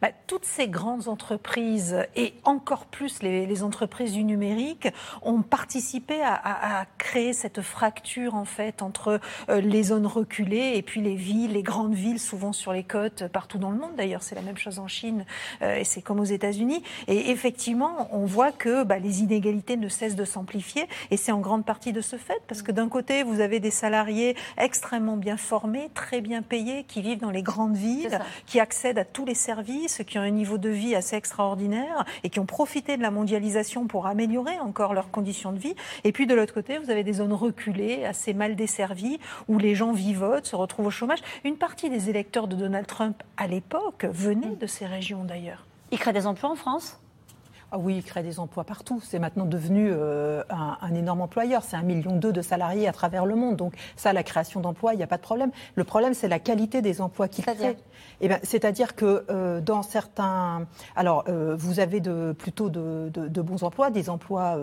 [0.02, 4.88] Bah, toutes ces grandes entreprises et encore plus les, entreprises du numérique
[5.22, 11.00] ont participé à, créer cette fracture en fait entre euh, les zones reculées et puis
[11.00, 13.92] les villes, les grandes villes, souvent sur les côtes, partout dans le monde.
[13.96, 15.24] D'ailleurs, c'est la même chose en Chine
[15.62, 16.82] euh, et c'est comme aux États-Unis.
[17.08, 21.40] Et effectivement, on voit que bah, les inégalités ne cessent de s'amplifier et c'est en
[21.40, 25.38] grande partie de ce fait parce que d'un côté, vous avez des salariés extrêmement bien
[25.38, 29.34] formés, très bien payés, qui vivent dans les grandes villes, qui accèdent à tous les
[29.34, 33.10] services, qui ont un niveau de vie assez extraordinaire et qui ont profité de la
[33.10, 35.74] mondialisation pour améliorer encore leurs conditions de vie.
[36.04, 39.18] Et puis de l'autre côté, vous avez des zones reculées, assez mal desservies,
[39.48, 41.20] où les gens vivotent, se retrouvent au chômage.
[41.44, 45.64] Une partie des électeurs de Donald Trump à l'époque venaient de ces régions d'ailleurs.
[45.92, 47.00] Il crée des emplois en France?
[47.72, 49.00] Ah oui, il crée des emplois partout.
[49.02, 51.64] C'est maintenant devenu euh, un, énorme employeur.
[51.64, 53.56] C'est un million deux de salariés à travers le monde.
[53.56, 55.50] Donc ça, la création d'emplois, il n'y a pas de problème.
[55.74, 57.76] Le problème, c'est la qualité des emplois qu'il crée.
[58.20, 63.10] Eh ben, c'est-à-dire que euh, dans certains, alors euh, vous avez de, plutôt de,
[63.42, 64.56] bons emplois, des emplois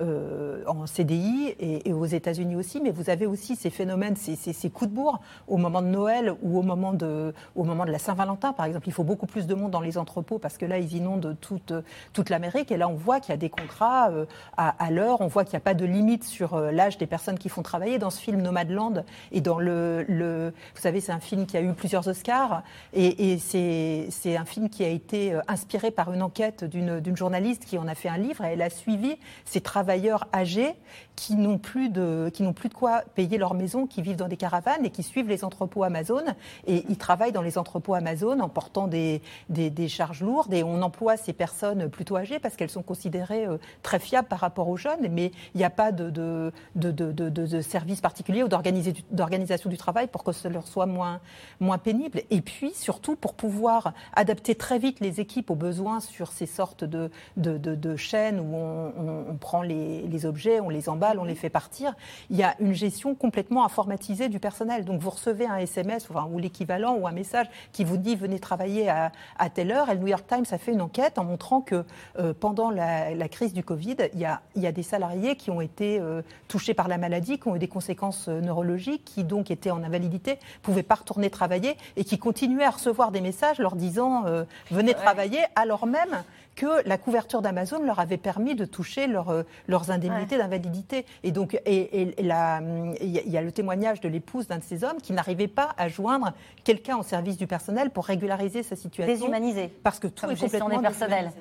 [0.00, 4.90] en CDI et, aux États-Unis aussi, mais vous avez aussi ces phénomènes, ces, ces, coups
[4.90, 8.54] de bourre au moment de Noël ou au moment de, au moment de la Saint-Valentin,
[8.54, 8.88] par exemple.
[8.88, 11.74] Il faut beaucoup plus de monde dans les entrepôts parce que là, ils inondent toute,
[12.12, 12.70] toute l'Amérique.
[12.72, 15.20] Et là, on voit qu'il y a des contrats euh, à, l'heure.
[15.20, 17.62] On voit qu'il n'y a pas de limite sur euh, l'âge des personnes qui font
[17.62, 17.98] travailler.
[17.98, 22.62] Dans ce film Nomadland et vous savez, c'est un film qui a eu plusieurs Oscars
[22.92, 27.78] et, c'est un film qui a été euh, inspiré par une enquête d'une journaliste qui
[27.78, 28.44] en a fait un livre.
[28.44, 30.74] Et elle a suivi ces travailleurs âgés
[31.20, 34.28] qui n'ont plus de qui n'ont plus de quoi payer leur maison, qui vivent dans
[34.28, 36.22] des caravanes et qui suivent les entrepôts Amazon.
[36.66, 40.82] Et ils travaillent dans les entrepôts Amazon en portant des, des, charges lourdes et on
[40.82, 45.08] emploie ces personnes plutôt parce qu'elles sont considérées euh, très fiables par rapport aux jeunes,
[45.10, 50.06] mais il n'y a pas de, de, de, de service particulier ou d'organisation du travail
[50.06, 51.20] pour que ce leur soit moins,
[51.60, 52.22] moins pénible.
[52.30, 56.84] Et puis, surtout, pour pouvoir adapter très vite les équipes aux besoins sur ces sortes
[56.84, 61.50] de, de, chaînes où on, prend les, les, objets, on les emballe, on les fait
[61.50, 61.94] partir,
[62.30, 64.84] il y a une gestion complètement informatisée du personnel.
[64.84, 68.38] Donc, vous recevez un SMS enfin, ou l'équivalent ou un message qui vous dit venez
[68.38, 69.90] travailler à, à telle heure.
[69.90, 71.84] Et le New York Times a fait une enquête en montrant que
[72.18, 74.26] euh, pendant la, crise du Covid, il y,
[74.66, 77.68] a, des salariés qui ont été euh, touchés par la maladie, qui ont eu des
[77.68, 82.18] conséquences euh, neurologiques, qui donc étaient en invalidité, ne pouvaient pas retourner travailler et qui
[82.18, 84.24] continuaient à recevoir des messages leur disant
[84.70, 86.22] venez travailler, alors même
[86.60, 91.06] que la couverture d'Amazon leur avait permis de toucher leurs indemnités d'invalidité.
[91.22, 95.14] Et donc, et, il y, a le témoignage de l'épouse d'un de ces hommes qui
[95.14, 99.10] n'arrivait pas à joindre quelqu'un au service du personnel pour régulariser sa situation.
[99.10, 99.68] Déshumanisé.
[99.82, 101.32] Parce que tout est complètement personnel.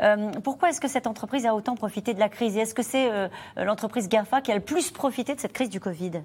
[0.00, 2.56] Euh, pourquoi est-ce que cette entreprise a autant profité de la crise?
[2.56, 5.80] Est-ce que c'est euh, l'entreprise GAFA qui a le plus profité de cette crise du
[5.80, 6.22] Covid?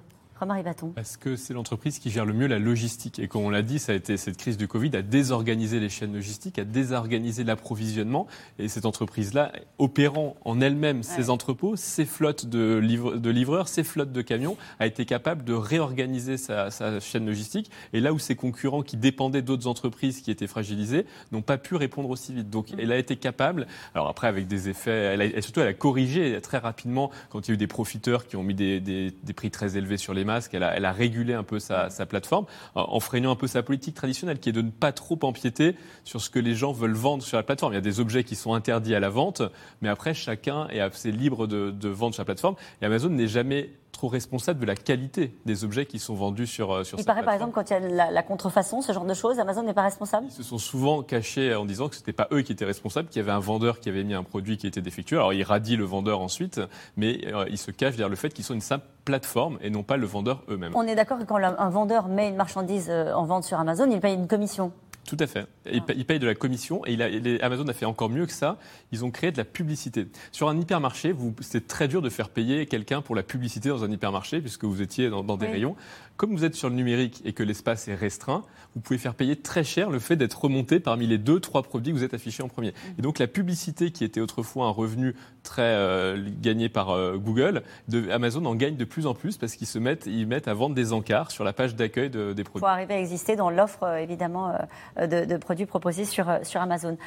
[0.94, 3.18] Parce que c'est l'entreprise qui gère le mieux la logistique.
[3.18, 5.88] Et comme on l'a dit, ça a été cette crise du Covid a désorganisé les
[5.90, 8.26] chaînes logistiques, a désorganisé l'approvisionnement.
[8.58, 14.22] Et cette entreprise-là, opérant en elle-même ses entrepôts, ses flottes de, livreurs, ses flottes de
[14.22, 17.70] camions, a été capable de réorganiser sa, chaîne logistique.
[17.92, 21.74] Et là où ses concurrents qui dépendaient d'autres entreprises qui étaient fragilisées n'ont pas pu
[21.76, 22.48] répondre aussi vite.
[22.48, 22.76] Donc mm.
[22.78, 26.40] elle a été capable, alors après avec des effets, elle a, surtout elle a corrigé
[26.40, 29.50] très rapidement quand il y a eu des profiteurs qui ont mis des, des prix
[29.50, 33.46] très élevés sur les elle a, régulé un peu sa, plateforme en freinant un peu
[33.46, 36.72] sa politique traditionnelle qui est de ne pas trop empiéter sur ce que les gens
[36.72, 37.72] veulent vendre sur la plateforme.
[37.72, 39.42] Il y a des objets qui sont interdits à la vente,
[39.82, 42.56] mais après chacun est assez libre de, vendre sur la plateforme.
[42.82, 46.72] Et Amazon n'est jamais trop responsable de la qualité des objets qui sont vendus sur,
[46.72, 49.14] euh, sur Il paraît par exemple quand il y a la, contrefaçon, ce genre de
[49.14, 50.26] choses, Amazon n'est pas responsable?
[50.28, 53.08] Ils se sont souvent cachés en disant que ce n'était pas eux qui étaient responsables,
[53.08, 55.18] qu'il y avait un vendeur qui avait mis un produit qui était défectueux.
[55.18, 56.60] Alors ils radient le vendeur ensuite,
[56.96, 59.82] mais euh, ils se cachent derrière le fait qu'ils sont une simple plateforme et non
[59.82, 60.72] pas le vendeur eux-mêmes.
[60.74, 63.90] On est d'accord que quand un vendeur met une marchandise euh, en vente sur Amazon,
[63.90, 64.72] il paye une commission
[65.10, 65.48] Tout à fait.
[65.72, 66.04] Il, ah.
[66.06, 68.58] paye de la commission et il Amazon a fait encore mieux que ça.
[68.92, 70.06] Ils ont créé de la publicité.
[70.30, 73.90] Sur un hypermarché, c'est très dur de faire payer quelqu'un pour la publicité dans un
[73.90, 75.74] hypermarché puisque vous étiez dans, des rayons.
[76.20, 78.42] Comme vous êtes sur le numérique et que l'espace est restreint,
[78.74, 81.94] vous pouvez faire payer très cher le fait d'être remonté parmi les deux, trois produits
[81.94, 82.72] que vous êtes affichés en premier.
[82.72, 82.98] Mm.
[82.98, 87.62] Et donc la publicité qui était autrefois un revenu très euh, gagné par euh, Google,
[87.88, 90.52] de, Amazon en gagne de plus en plus parce qu'ils se mettent, ils mettent à
[90.52, 92.60] vendre des encarts sur la page d'accueil des produits.
[92.60, 94.52] Pour arriver à exister dans l'offre euh, évidemment
[94.98, 96.98] de, produits proposés sur, sur Amazon.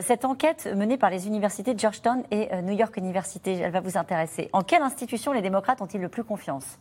[0.00, 3.98] cette enquête menée par les universités de Georgetown et New York University, elle va vous
[3.98, 4.48] intéresser.
[4.52, 6.78] En quelle institution les démocrates ont-ils le plus confiance?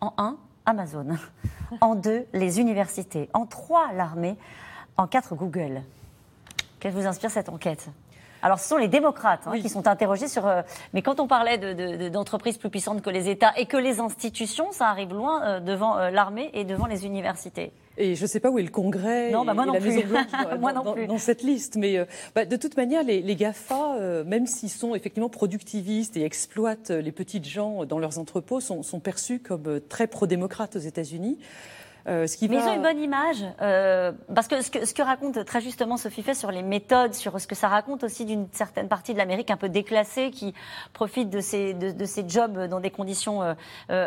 [0.00, 0.36] En un,
[0.70, 1.06] Amazon.
[1.80, 3.28] En deux, les universités.
[3.32, 4.36] En trois, l'armée.
[4.96, 5.82] En quatre, Google.
[6.80, 7.88] Qu'est-ce vous inspire cette enquête?
[8.42, 10.46] Alors, ce sont les démocrates hein, qui sont interrogés sur.
[10.46, 14.72] Euh, mais quand on parlait d'entreprises plus puissantes que les États et que les institutions,
[14.72, 17.72] ça arrive loin euh, devant euh, l'armée et devant les universités.
[17.98, 19.90] Et je ne sais pas où est le Congrès non, bah moi non la plus.
[19.90, 21.76] Maison Blanche dans, cette liste.
[21.76, 21.98] Mais
[22.34, 27.12] bah, de toute manière, les, les GAFA, même s'ils sont effectivement productivistes et exploitent les
[27.12, 31.38] petites gens dans leurs entrepôts, sont, sont perçus comme très pro-démocrates aux États-Unis.
[32.10, 35.44] Euh, mais ils ont une bonne image, euh, parce que ce, que ce, que raconte
[35.44, 38.88] très justement Sophie Fay sur les méthodes, sur ce que ça raconte aussi d'une certaine
[38.88, 40.52] partie de l'Amérique un peu déclassée qui
[40.92, 41.94] profite de ces, de,
[42.26, 43.54] jobs dans des conditions euh,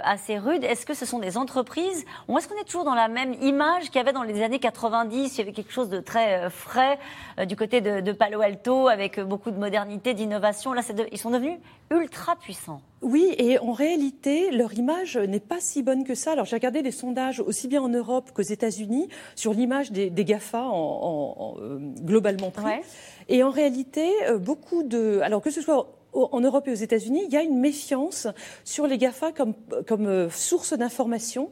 [0.03, 0.65] assez rudes.
[0.65, 3.85] Est-ce que ce sont des entreprises ou est-ce qu'on est toujours dans la même image
[3.85, 6.99] qu'il y avait dans les années 90 Il y avait quelque chose de très frais
[7.47, 10.73] du côté de, de, Palo Alto avec beaucoup de modernité, d'innovation.
[10.73, 11.57] Là, ils sont devenus
[11.93, 12.81] ultra puissants.
[13.01, 16.31] Oui, et en réalité, leur image n'est pas si bonne que ça.
[16.31, 20.63] Alors j'ai regardé des sondages aussi bien en Europe qu'aux États-Unis sur l'image des, GAFA
[20.63, 22.81] en, euh, globalement pris.
[23.29, 25.19] Et en réalité, euh, beaucoup de...
[25.21, 28.27] Alors que ce soit en Europe et aux États-Unis, il y a une méfiance
[28.63, 29.53] sur les GAFA comme,
[29.87, 31.51] comme euh, source d'information.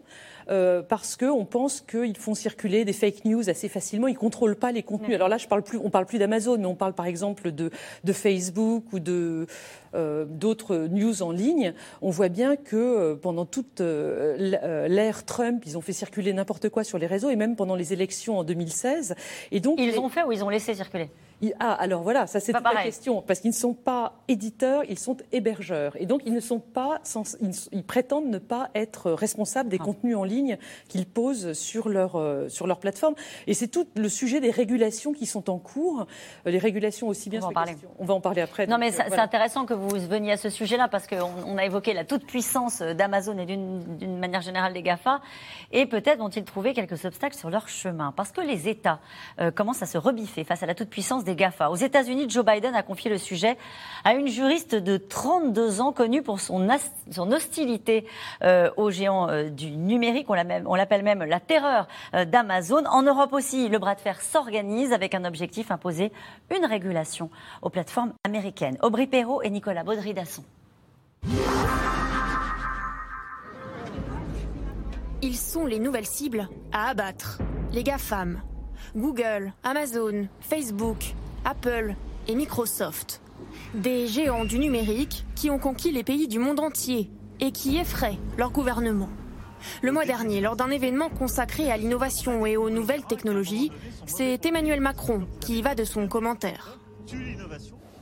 [0.49, 4.07] Euh, parce qu'on pense qu'ils font circuler des fake news assez facilement.
[4.07, 5.15] Ils ne contrôlent pas les contenus.
[5.15, 7.51] Alors là, je parle plus, on ne parle plus d'Amazon, mais on parle par exemple
[7.51, 7.69] de,
[8.03, 9.47] de Facebook ou de
[9.93, 11.73] euh, d'autres news en ligne.
[12.01, 16.83] On voit bien que euh, pendant toute l'ère Trump, ils ont fait circuler n'importe quoi
[16.83, 19.15] sur les réseaux, et même pendant les élections en 2016.
[19.51, 21.09] Et donc, ils ont fait ou ils ont laissé circuler?
[21.59, 25.17] Ah, alors voilà, ça c'est la question, parce qu'ils ne sont pas éditeurs, ils sont
[25.31, 25.95] hébergeurs.
[25.99, 27.01] Et donc ils ne sont pas,
[27.71, 29.83] ils, prétendent ne pas être responsables des ah.
[29.83, 33.15] contenus en ligne qu'ils posent sur leur, euh, sur leur plateforme.
[33.47, 36.05] Et c'est tout le sujet des régulations qui sont en cours,
[36.45, 37.75] euh, les régulations aussi bien on va en parler.
[37.97, 38.67] On va en parler après.
[38.67, 41.93] Non, mais euh, c'est intéressant que vous veniez à ce sujet-là, parce qu'on a évoqué
[41.93, 45.21] la toute-puissance d'Amazon et d'une manière générale des GAFA,
[45.71, 48.99] et peut-être vont-ils trouver quelques obstacles sur leur chemin, parce que les États
[49.55, 51.69] commencent à se rebiffer face à la toute-puissance GAFA.
[51.69, 53.57] Aux États-Unis, Joe Biden a confié le sujet
[54.03, 56.67] à une juriste de 32 ans connue pour son,
[57.11, 58.05] son hostilité
[58.43, 60.27] euh, aux géants euh, du numérique.
[60.29, 62.85] On l'appelle même, même la terreur euh, d'Amazon.
[62.85, 66.11] En Europe aussi, le bras de fer s'organise avec un objectif imposer
[66.55, 67.29] une régulation
[67.61, 68.77] aux plateformes américaines.
[68.81, 70.43] Aubry Perrault et Nicolas Baudry-Dasson.
[75.23, 77.39] Ils sont les nouvelles cibles à abattre.
[77.71, 78.41] Les GAFAM.
[78.95, 81.13] Google, Amazon, Facebook,
[81.45, 81.95] Apple
[82.27, 83.21] et Microsoft.
[83.73, 88.17] Des géants du numérique qui ont conquis les pays du monde entier et qui effraient
[88.37, 89.09] leur gouvernement.
[89.81, 93.71] Le mois dernier, lors d'un événement consacré à l'innovation et aux nouvelles technologies,
[94.05, 96.79] c'est Emmanuel Macron qui y va de son commentaire.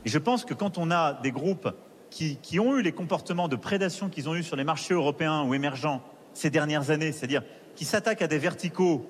[0.06, 1.70] je pense que quand on a des groupes
[2.10, 5.44] qui, qui ont eu les comportements de prédation qu'ils ont eu sur les marchés européens
[5.44, 6.02] ou émergents
[6.34, 7.44] ces dernières années, c'est-à-dire
[7.76, 9.06] qui s'attaquent à des verticaux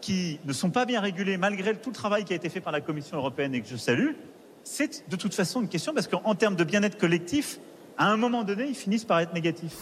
[0.00, 2.72] qui ne sont pas bien régulés malgré tout le travail qui a été fait par
[2.72, 4.12] la Commission européenne et que je salue,
[4.64, 7.60] c'est de toute façon une question parce qu'en termes de bien-être collectif,
[7.98, 9.76] à un moment donné, ils finissent par être négatifs.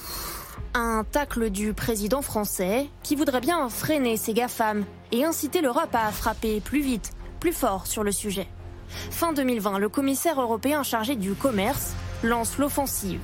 [0.74, 6.10] Un tacle du président français qui voudrait bien freiner ces GAFAM et inciter l'Europe à
[6.12, 8.46] frapper plus vite, plus fort sur le sujet.
[8.88, 13.20] Fin 2020, le commissaire européen chargé du commerce lance l'offensive.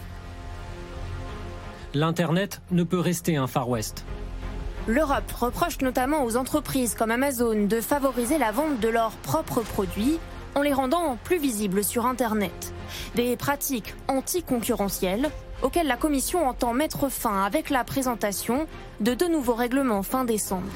[1.95, 4.05] L'Internet ne peut rester un Far West.
[4.87, 10.19] L'Europe reproche notamment aux entreprises comme Amazon de favoriser la vente de leurs propres produits
[10.55, 12.73] en les rendant plus visibles sur Internet.
[13.15, 15.31] Des pratiques anticoncurrentielles
[15.63, 18.67] auxquelles la Commission entend mettre fin avec la présentation
[19.01, 20.71] de deux nouveaux règlements fin décembre.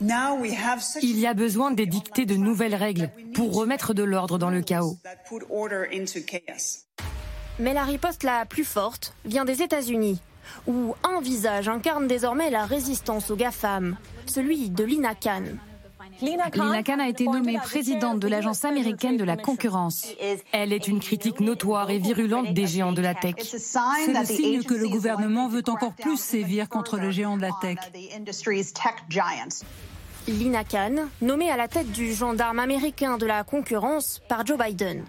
[0.00, 4.96] Il y a besoin d'édicter de nouvelles règles pour remettre de l'ordre dans le chaos.
[7.58, 10.18] Mais la riposte la plus forte vient des États-Unis,
[10.66, 15.42] où un visage incarne désormais la résistance aux GAFAM, celui de Lina Khan.
[16.22, 20.06] Lina Khan a été nommée présidente de l'Agence américaine de la concurrence.
[20.52, 23.36] Elle est une critique notoire et virulente des géants de la tech.
[23.40, 27.50] C'est le signe que le gouvernement veut encore plus sévir contre le géant de la
[27.60, 27.78] tech.
[30.28, 35.04] Lina Khan, nommée à la tête du gendarme américain de la concurrence par Joe Biden.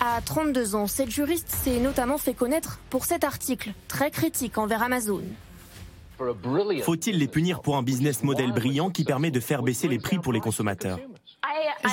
[0.00, 4.82] À 32 ans, cette juriste s'est notamment fait connaître pour cet article très critique envers
[4.82, 5.22] Amazon.
[6.82, 10.18] Faut-il les punir pour un business model brillant qui permet de faire baisser les prix
[10.18, 10.98] pour les consommateurs?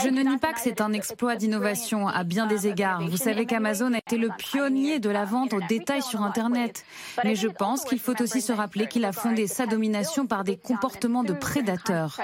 [0.03, 3.01] Je ne nie pas que c'est un exploit d'innovation à bien des égards.
[3.07, 6.85] Vous savez qu'Amazon a été le pionnier de la vente au détail sur Internet.
[7.23, 10.57] Mais je pense qu'il faut aussi se rappeler qu'il a fondé sa domination par des
[10.57, 12.19] comportements de prédateurs.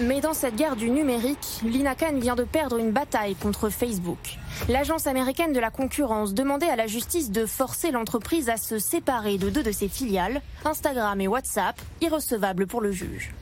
[0.00, 4.38] Mais dans cette guerre du numérique, Lina Khan vient de perdre une bataille contre Facebook.
[4.68, 9.38] L'agence américaine de la concurrence demandait à la justice de forcer l'entreprise à se séparer
[9.38, 13.32] de deux de ses filiales, Instagram et WhatsApp, irrecevables pour le juge.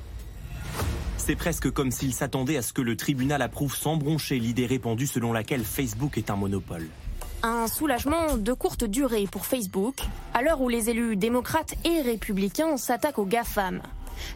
[1.27, 5.07] C'est presque comme s'il s'attendait à ce que le tribunal approuve sans broncher l'idée répandue
[5.07, 6.87] selon laquelle Facebook est un monopole.
[7.43, 9.95] Un soulagement de courte durée pour Facebook,
[10.35, 13.81] à l'heure où les élus démocrates et républicains s'attaquent aux GAFAM.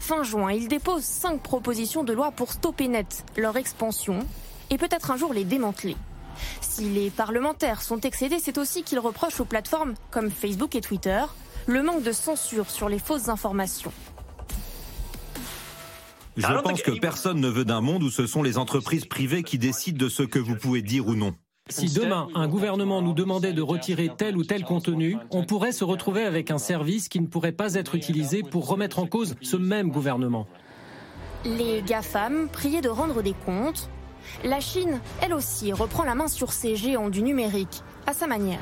[0.00, 4.20] Fin juin, ils déposent cinq propositions de loi pour stopper net leur expansion
[4.70, 5.96] et peut-être un jour les démanteler.
[6.62, 11.20] Si les parlementaires sont excédés, c'est aussi qu'ils reprochent aux plateformes comme Facebook et Twitter
[11.66, 13.92] le manque de censure sur les fausses informations.
[16.38, 19.58] Je pense que personne ne veut d'un monde où ce sont les entreprises privées qui
[19.58, 21.34] décident de ce que vous pouvez dire ou non.
[21.68, 25.82] Si demain un gouvernement nous demandait de retirer tel ou tel contenu, on pourrait se
[25.82, 29.56] retrouver avec un service qui ne pourrait pas être utilisé pour remettre en cause ce
[29.56, 30.46] même gouvernement.
[31.44, 33.90] Les GAFAM priaient de rendre des comptes.
[34.44, 38.58] La Chine, elle aussi, reprend la main sur ces géants du numérique, à sa manière.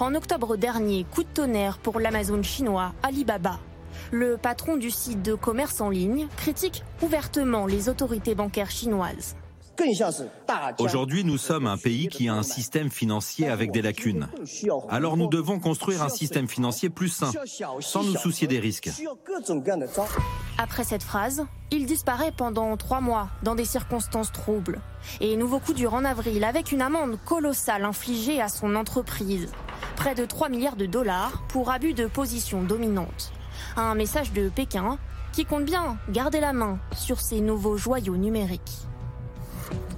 [0.00, 3.58] En octobre dernier, coup de tonnerre pour l'Amazon chinois Alibaba.
[4.12, 9.36] Le patron du site de commerce en ligne critique ouvertement les autorités bancaires chinoises.
[10.78, 14.28] Aujourd'hui, nous sommes un pays qui a un système financier avec des lacunes.
[14.88, 17.30] Alors nous devons construire un système financier plus sain,
[17.80, 18.90] sans nous soucier des risques.
[20.56, 24.80] Après cette phrase, il disparaît pendant trois mois dans des circonstances troubles.
[25.20, 29.50] Et nouveau coup dur en avril avec une amende colossale infligée à son entreprise.
[29.96, 33.32] Près de 3 milliards de dollars pour abus de position dominante.
[33.78, 34.98] Un message de Pékin
[35.34, 38.86] qui compte bien garder la main sur ces nouveaux joyaux numériques.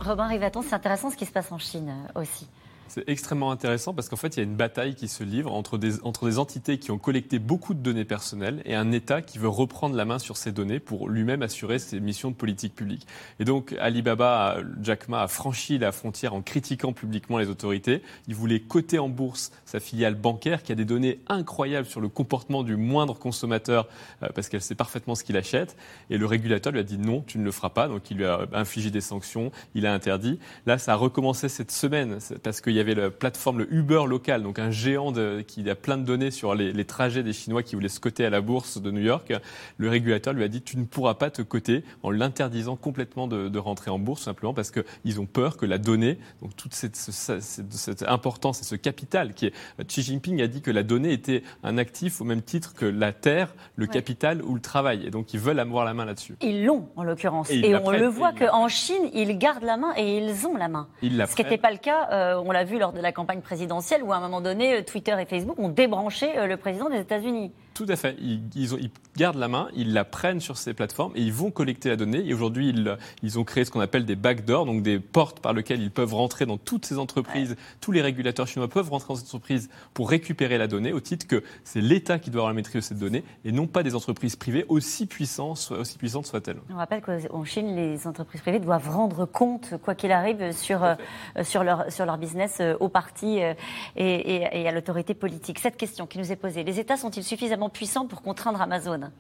[0.01, 2.49] Robin Rivaton, c'est intéressant ce qui se passe en Chine euh, aussi.
[2.89, 5.77] C'est extrêmement intéressant parce qu'en fait, il y a une bataille qui se livre entre
[5.77, 9.39] des, entre des entités qui ont collecté beaucoup de données personnelles et un État qui
[9.39, 13.07] veut reprendre la main sur ces données pour lui-même assurer ses missions de politique publique.
[13.41, 18.03] Et donc, Alibaba, Jack Ma a franchi la frontière en critiquant publiquement les autorités.
[18.27, 22.09] Il voulait coter en bourse sa filiale bancaire qui a des données incroyables sur le
[22.09, 23.87] comportement du moindre consommateur
[24.23, 25.77] euh, parce qu'elle sait parfaitement ce qu'il achète.
[26.09, 27.87] Et le régulateur lui a dit non, tu ne le feras pas.
[27.89, 30.39] Donc, il lui a infligé des sanctions, il a interdit.
[30.65, 34.43] Là, ça a recommencé cette semaine parce qu'il y avait la plateforme, le Uber local,
[34.43, 35.13] donc un géant
[35.47, 38.31] qui a plein de données sur les, trajets des Chinois qui voulaient se coter à
[38.31, 39.33] la bourse de New York.
[39.77, 43.59] Le régulateur lui a dit tu ne pourras pas te coter en l'interdisant complètement de,
[43.59, 48.03] rentrer en bourse, simplement parce qu'ils ont peur que la donnée, donc toute cette, cette,
[48.05, 49.53] importance et ce capital qui est.
[49.85, 53.13] Xi Jinping a dit que la donnée était un actif au même titre que la
[53.13, 55.07] terre, le capital ou le travail.
[55.07, 56.37] Et donc ils veulent avoir la main là-dessus.
[56.41, 57.51] Ils l'ont en l'occurrence.
[57.51, 60.89] Et, on le voit qu'en Chine, ils gardent la main et ils ont la main.
[61.03, 64.03] Ce qui n'était pas le cas, euh, on l'a vu lors de la campagne présidentielle
[64.03, 66.99] où à un moment donné, euh, Twitter et Facebook ont débranché euh, le président des
[66.99, 67.53] États-Unis.
[67.79, 68.17] Tout à fait.
[68.21, 71.89] Ils, ils, gardent la main, ils la prennent sur ces plateformes et ils vont collecter
[71.89, 72.27] la donnée.
[72.27, 75.53] Et aujourd'hui, ils, ils, ont créé ce qu'on appelle des backdoors, donc des portes par
[75.53, 77.55] lesquelles ils peuvent rentrer dans toutes ces entreprises.
[77.81, 81.29] Tous les régulateurs chinois peuvent rentrer dans ces entreprises pour récupérer la donnée au titre
[81.29, 83.95] que c'est l'État qui doit avoir la maîtrise de cette donnée et non pas des
[83.95, 86.59] entreprises privées aussi puissantes, aussi puissantes soient-elles.
[86.75, 90.97] On rappelle qu'en Chine, les entreprises privées doivent rendre compte, quoi qu'il arrive, sur, euh,
[91.45, 93.55] sur, leur, sur leur business euh, au parti euh,
[93.95, 95.61] et, et à l'autorité politique.
[95.61, 99.11] Cette question qui nous est posée, les États sont-ils suffisamment puissants pour contraindre Amazon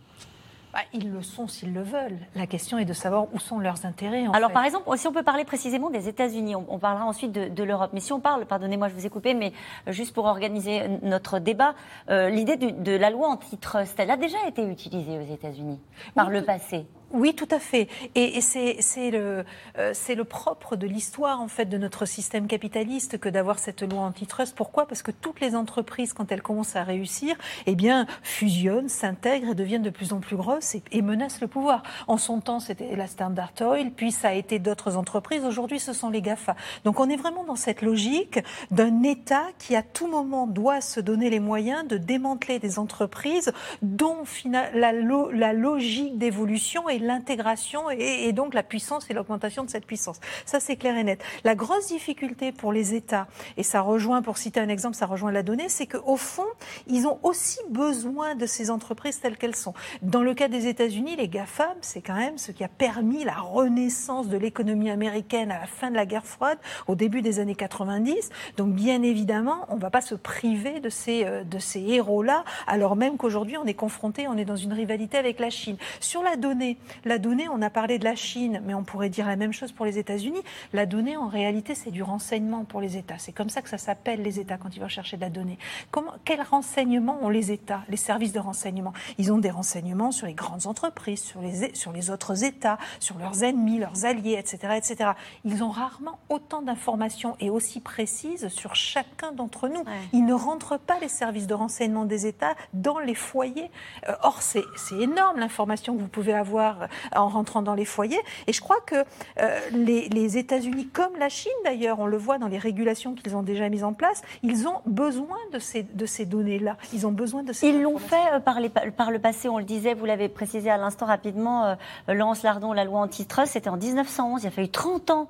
[0.72, 2.18] bah, ils le sont s'ils le veulent.
[2.34, 4.26] La question est de savoir où sont leurs intérêts.
[4.32, 7.90] Alors, par exemple, si on peut parler précisément des États-Unis, on, parlera ensuite de, l'Europe.
[7.94, 9.52] Mais si on parle, pardonnez-moi, je vous ai coupé, mais
[9.86, 11.74] euh, juste pour organiser notre débat,
[12.10, 15.80] euh, l'idée de la loi antitrust, elle a déjà été utilisée aux États-Unis
[16.14, 16.86] par le passé.
[17.10, 17.88] Oui, tout à fait.
[18.14, 19.44] Et, c'est le,
[19.78, 24.02] euh, le propre de l'histoire, en fait, de notre système capitaliste que d'avoir cette loi
[24.02, 24.54] antitrust.
[24.54, 24.86] Pourquoi?
[24.86, 27.34] Parce que toutes les entreprises, quand elles commencent à réussir,
[27.64, 31.82] eh bien, fusionnent, s'intègrent et deviennent de plus en plus grosses et, menacent le pouvoir.
[32.08, 35.44] En son temps, c'était la Standard Oil, puis ça a été d'autres entreprises.
[35.44, 36.56] Aujourd'hui, ce sont les GAFA.
[36.84, 38.40] Donc, on est vraiment dans cette logique
[38.70, 43.52] d'un État qui, à tout moment, doit se donner les moyens de démanteler des entreprises
[43.80, 49.70] dont la, la logique d'évolution est et l'intégration et, donc la puissance et l'augmentation de
[49.70, 50.20] cette puissance.
[50.44, 51.22] Ça, c'est clair et net.
[51.44, 53.26] La grosse difficulté pour les États,
[53.56, 56.46] et ça rejoint, pour citer un exemple, ça rejoint la donnée, c'est qu'au fond,
[56.86, 59.74] ils ont aussi besoin de ces entreprises telles qu'elles sont.
[60.02, 63.36] Dans le cas des États-Unis, les GAFAM, c'est quand même ce qui a permis la
[63.36, 67.54] renaissance de l'économie américaine à la fin de la guerre froide, au début des années
[67.54, 68.30] 90.
[68.56, 73.16] Donc, bien évidemment, on ne va pas se priver euh, de ces héros-là, alors même
[73.16, 75.76] qu'aujourd'hui, on est confronté, on est dans une rivalité avec la Chine.
[76.00, 79.26] Sur la donnée, la donnée, on a parlé de la Chine, mais on pourrait dire
[79.26, 80.40] la même chose pour les États-Unis.
[80.72, 83.18] La donnée, en réalité, c'est du renseignement pour les États.
[83.18, 85.58] C'est comme ça que ça s'appelle les États quand ils vont chercher de la donnée.
[85.90, 88.92] Comment, quels renseignements ont les États, les services de renseignement?
[89.18, 93.18] Ils ont des renseignements sur les grandes entreprises, sur les, sur les autres États, sur
[93.18, 95.10] leurs ennemis, leurs alliés, etc., etc.
[95.44, 99.84] Ils ont rarement autant d'informations et aussi précises sur chacun d'entre nous.
[100.12, 103.70] Ils ne rentrent pas les services de renseignement des États dans les foyers.
[104.08, 108.20] Euh, or, c'est énorme l'information que vous pouvez avoir euh, en rentrant dans les foyers.
[108.46, 108.96] Et je crois que
[109.40, 113.36] euh, les, les États-Unis, comme la Chine d'ailleurs, on le voit dans les régulations qu'ils
[113.36, 116.76] ont déjà mises en place, ils ont besoin de ces, de ces données-là.
[116.92, 119.64] Ils ont besoin de ces Ils l'ont fait par, les, par, le passé, on le
[119.64, 121.76] disait, vous l'avez précisé à l'instant rapidement,
[122.08, 124.42] Laurence Lardon, la loi antitrust, c'était en 1911.
[124.42, 125.28] Il a fallu 30 ans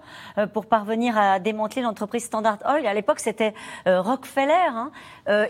[0.52, 2.86] pour parvenir à démanteler l'entreprise Standard Oil.
[2.86, 3.54] À l'époque, c'était
[3.86, 4.52] Rockefeller.
[4.52, 4.90] Hein.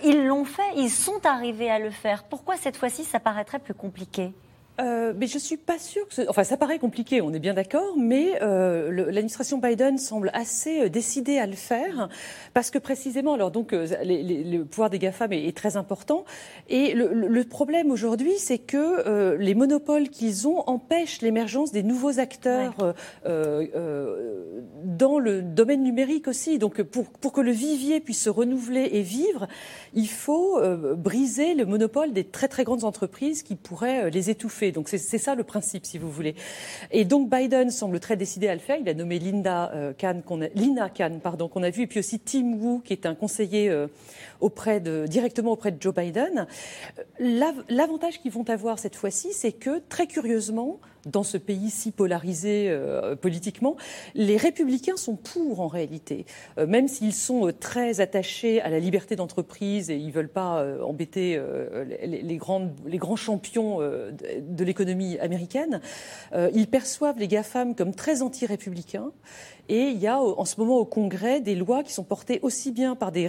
[0.05, 2.25] ils l'ont fait, ils sont arrivés à le faire.
[2.25, 4.33] Pourquoi cette fois-ci, ça paraîtrait plus compliqué?
[4.81, 6.15] Euh, mais je suis pas sûre que.
[6.15, 6.23] Ce...
[6.29, 10.89] Enfin, ça paraît compliqué, on est bien d'accord, mais euh, l'administration Biden semble assez euh,
[10.89, 12.09] décidée à le faire
[12.55, 16.25] parce que précisément, alors donc, le pouvoir des GAFAM est, est, très important.
[16.69, 21.83] Et le, le problème aujourd'hui, c'est que euh, les monopoles qu'ils ont empêchent l'émergence des
[21.83, 22.95] nouveaux acteurs
[24.85, 26.59] dans le domaine numérique aussi.
[26.59, 29.49] Donc, pour, pour que le vivier puisse se renouveler et vivre,
[29.95, 30.61] il faut
[30.97, 34.68] briser le monopole des très très grandes entreprises qui pourraient les étouffer.
[34.73, 36.35] Donc c'est ça le principe, si vous voulez.
[36.91, 38.77] Et donc Biden semble très décidé à le faire.
[38.81, 39.93] Il a nommé Linda euh,
[40.55, 43.69] Lina Khan, pardon, qu'on a vu, et puis aussi Tim Wu, qui est un conseiller
[43.69, 43.87] euh,
[45.09, 46.47] directement auprès de Joe Biden.
[47.19, 52.67] L'avantage qu'ils vont avoir cette fois-ci, c'est que très curieusement, dans ce pays si polarisé
[52.69, 53.77] euh, politiquement,
[54.15, 56.27] les républicains sont pour en réalité,
[56.59, 60.65] euh, même s'ils sont euh, très attachés à la liberté d'entreprise et ils veulent pas
[60.83, 61.41] embêter
[62.03, 65.81] les, grands champions de, l'économie américaine.
[66.55, 69.13] ils perçoivent les GAFAM comme très anti-républicains
[69.69, 72.73] et il y a en ce moment au Congrès des lois qui sont portées aussi
[72.73, 73.29] bien par des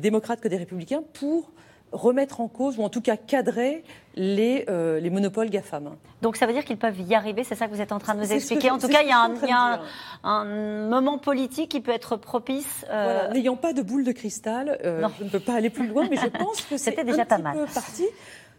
[0.00, 1.52] démocrates que des républicains pour
[1.92, 3.84] remettre en cause, ou en tout cas cadrer
[4.16, 5.96] les, euh, les monopoles GAFAM.
[6.20, 8.14] Donc ça veut dire qu'ils peuvent y arriver, c'est ça que vous êtes en train
[8.14, 8.70] de nous expliquer.
[8.70, 9.80] en tout cas, il y a, un,
[10.24, 10.44] un,
[10.88, 12.84] moment politique qui peut être propice.
[12.90, 16.06] Euh, N'ayant pas de boule de cristal, euh, je ne peux pas aller plus loin,
[16.10, 17.56] mais je pense que c'est déjà un pas mal.
[17.56, 18.04] peu parti.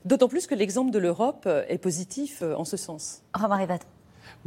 [0.05, 3.23] D'autant plus que l'exemple de l'Europe est positif en ce sens.
[3.33, 3.81] Romaric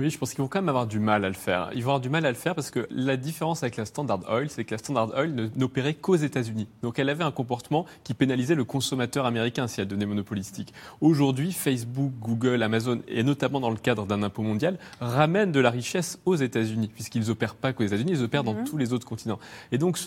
[0.00, 1.70] oui, je pense qu'ils vont quand même avoir du mal à le faire.
[1.74, 4.20] Ils vont avoir du mal à le faire parce que la différence avec la Standard
[4.30, 6.68] Oil, c'est que la Standard Oil n'opérait qu'aux États-Unis.
[6.82, 10.72] Donc elle avait un comportement qui pénalisait le consommateur américain si elle donnait monopolistique.
[11.00, 15.70] Aujourd'hui, Facebook, Google, Amazon, et notamment dans le cadre d'un impôt mondial, ramènent de la
[15.70, 18.64] richesse aux États-Unis, puisqu'ils n'opèrent pas qu'aux États-Unis, ils opèrent dans mhm.
[18.64, 19.38] tous les autres continents.
[19.72, 19.98] Et donc,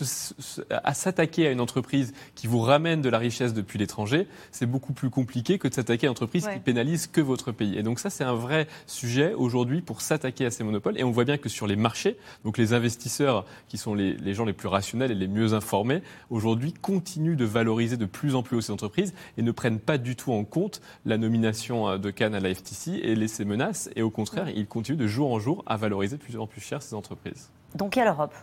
[0.70, 4.92] à s'attaquer à une entreprise qui vous ramène de la richesse depuis l'étranger, c'est beaucoup
[4.92, 7.78] plus compliqué que de s'attaquer à une entreprise qui pénalise que votre pays.
[7.78, 10.98] Et donc ça, c'est un vrai sujet aujourd'hui pour s'attaquer à ces monopoles.
[10.98, 14.44] Et on voit bien que sur les marchés, donc les investisseurs qui sont les, gens
[14.44, 18.56] les plus rationnels et les mieux informés, aujourd'hui continuent de valoriser de plus en plus
[18.56, 22.10] haut ces entreprises et ne prennent pas du tout en compte la nomination euh, de
[22.10, 23.90] Cannes à la FTC et laisser menaces.
[23.96, 26.60] Et au contraire, ils continuent de jour en jour à valoriser de plus en plus
[26.60, 27.50] cher ces entreprises.
[27.74, 28.34] Donc il y a l'Europe.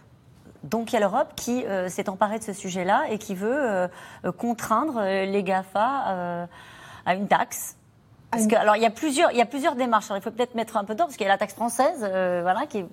[0.63, 3.57] Donc il y a l'Europe qui euh, s'est emparée de ce sujet-là et qui veut
[3.59, 3.87] euh,
[4.37, 6.47] contraindre les GAFA
[7.05, 7.75] à une taxe
[8.31, 10.05] parce que, alors, il y a plusieurs, il y a plusieurs démarches.
[10.15, 12.39] il faut peut-être mettre un peu d'ordre, parce qu'il y a la taxe française, euh,
[12.41, 12.85] voilà, qui,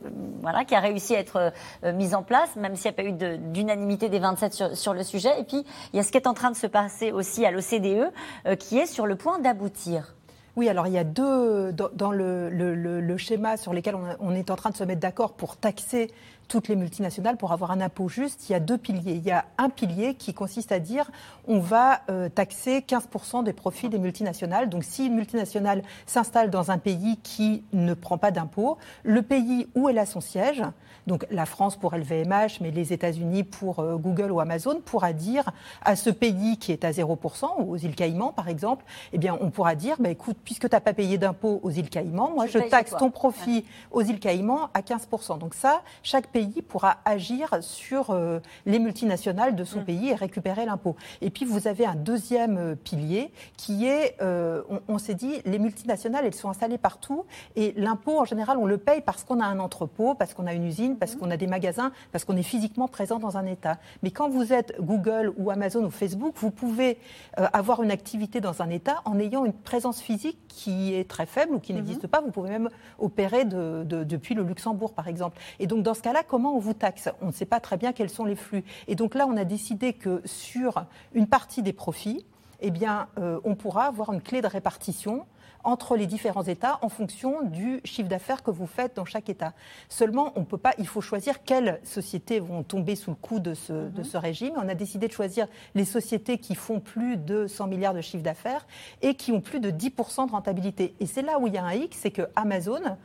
[0.43, 1.53] voilà, qui a réussi à être
[1.85, 4.95] euh, mise en place, même s'il n'y a pas eu d'unanimité des 27 sur, sur,
[4.95, 5.41] le sujet.
[5.41, 7.53] Et puis, il y a ce qui est en train de se passer aussi à
[7.53, 8.11] l'OCDE,
[8.47, 10.15] euh, qui est sur le point d'aboutir.
[10.57, 14.35] Oui, alors il y a deux dans, le, le, le, schéma sur lesquels on, on,
[14.35, 16.11] est en train de se mettre d'accord pour taxer
[16.49, 19.15] toutes les multinationales pour avoir un impôt juste, il y a deux piliers.
[19.15, 21.11] Il y a un pilier qui consiste à dire
[21.47, 24.69] on va euh, taxer 15% des profits des multinationales.
[24.69, 29.69] Donc si une multinationale s'installe dans un pays qui ne prend pas d'impôt, le pays
[29.75, 30.63] où elle a son siège,
[31.07, 35.51] donc la France pour LVMH, mais les États-Unis pour euh, Google ou Amazon, pourra dire
[35.83, 37.17] à ce pays qui est à 0%,
[37.59, 40.75] ou aux îles Caïmans par exemple, eh bien on pourra dire, bah, écoute, puisque tu
[40.75, 44.69] n'as pas payé d'impôt aux îles Caïmans, moi je, taxe ton profit aux îles Caïmans
[44.75, 45.39] à 15%.
[45.39, 49.85] Donc ça, chaque pays pays pourra agir sur euh, les multinationales de son mm.
[49.85, 50.95] pays et récupérer l'impôt.
[51.21, 55.59] Et puis vous avez un deuxième euh, pilier qui est, euh, on, s'est dit, les
[55.59, 57.25] multinationales, elles sont installées partout
[57.57, 60.55] et l'impôt, en général, on le paye parce qu'on a un entrepôt, parce qu'on a
[60.55, 61.19] une usine, parce mm.
[61.19, 63.79] qu'on a des magasins, parce qu'on est physiquement présent dans un État.
[64.05, 66.99] Mais quand vous êtes Google ou Amazon ou Facebook, vous pouvez
[67.37, 71.55] avoir une activité dans un État en ayant une présence physique qui est très faible
[71.55, 71.77] ou qui mm-hmm.
[71.77, 72.21] n'existe pas.
[72.21, 72.69] Vous pouvez même
[72.99, 75.39] opérer de, depuis le Luxembourg, par exemple.
[75.59, 77.93] Et donc, dans ce cas-là, comment on vous taxe On ne sait pas très bien
[77.93, 78.65] quels sont les flux.
[78.87, 82.25] Et donc là, on a décidé que sur une partie des profits,
[82.61, 85.27] eh bien, euh, on pourra avoir une clé de répartition
[85.65, 89.53] entre les différents États en fonction du chiffre d'affaires que vous faites dans chaque État.
[89.89, 93.55] Seulement, on peut pas, il faut choisir quelles sociétés vont tomber sous le coup de
[93.55, 94.55] ce, de ce régime.
[94.57, 98.23] On a décidé de choisir les sociétés qui font plus de 100 milliards de chiffre
[98.23, 98.67] d'affaires
[99.03, 100.95] et qui ont plus de 10% de rentabilité.
[101.01, 102.97] Et c'est là où il y a un hic, c'est que Amazon,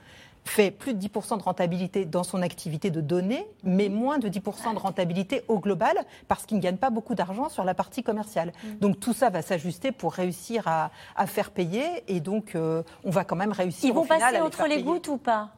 [0.46, 4.74] fait plus de 10% de rentabilité dans son activité de données, mais moins de 10%
[4.74, 8.52] de rentabilité au global parce qu'il ne gagne pas beaucoup d'argent sur la partie commerciale.
[8.64, 8.80] Mm.
[8.80, 10.92] Donc tout ça va s'ajuster pour réussir à,
[11.28, 13.90] faire payer et donc euh, on va quand même réussir.
[13.90, 15.50] Ils vont passer entre les gouttes ou pas?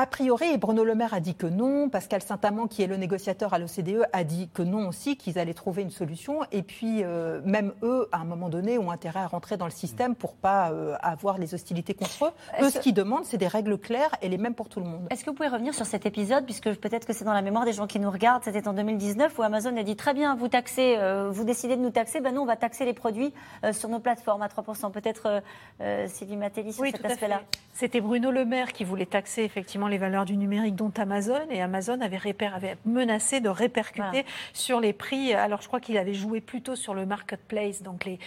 [0.00, 1.88] A priori, Bruno Le Maire a dit que non.
[1.88, 5.54] Pascal Saint-Amand, qui est le négociateur à l'OCDE, a dit que non aussi, qu'ils allaient
[5.54, 6.42] trouver une solution.
[6.52, 9.72] Et puis, euh, même eux, à un moment donné, ont intérêt à rentrer dans le
[9.72, 12.30] système pour pas euh, avoir les hostilités contre eux.
[12.62, 15.08] Eux, ce qu'ils demandent, c'est des règles claires et les mêmes pour tout le monde.
[15.10, 17.64] Est-ce que vous pouvez revenir sur cet épisode, puisque peut-être que c'est dans la mémoire
[17.64, 18.44] des gens qui nous regardent.
[18.44, 21.82] C'était en 2019 où Amazon a dit très bien, vous taxez, euh, vous décidez de
[21.82, 23.34] nous taxer, ben nous, on va taxer les produits
[23.72, 24.92] sur nos plateformes à 3%.
[24.92, 25.42] Peut-être
[26.06, 27.42] Sylvie Matéli sur cet aspect-là.
[27.74, 31.62] C'était Bruno Le Maire qui voulait taxer effectivement les valeurs du numérique dont Amazon, et
[31.62, 32.20] Amazon avait,
[32.52, 35.34] avait menacé de répercuter sur les prix.
[35.34, 38.18] Alors je crois qu'il avait joué plutôt sur le marketplace, donc les,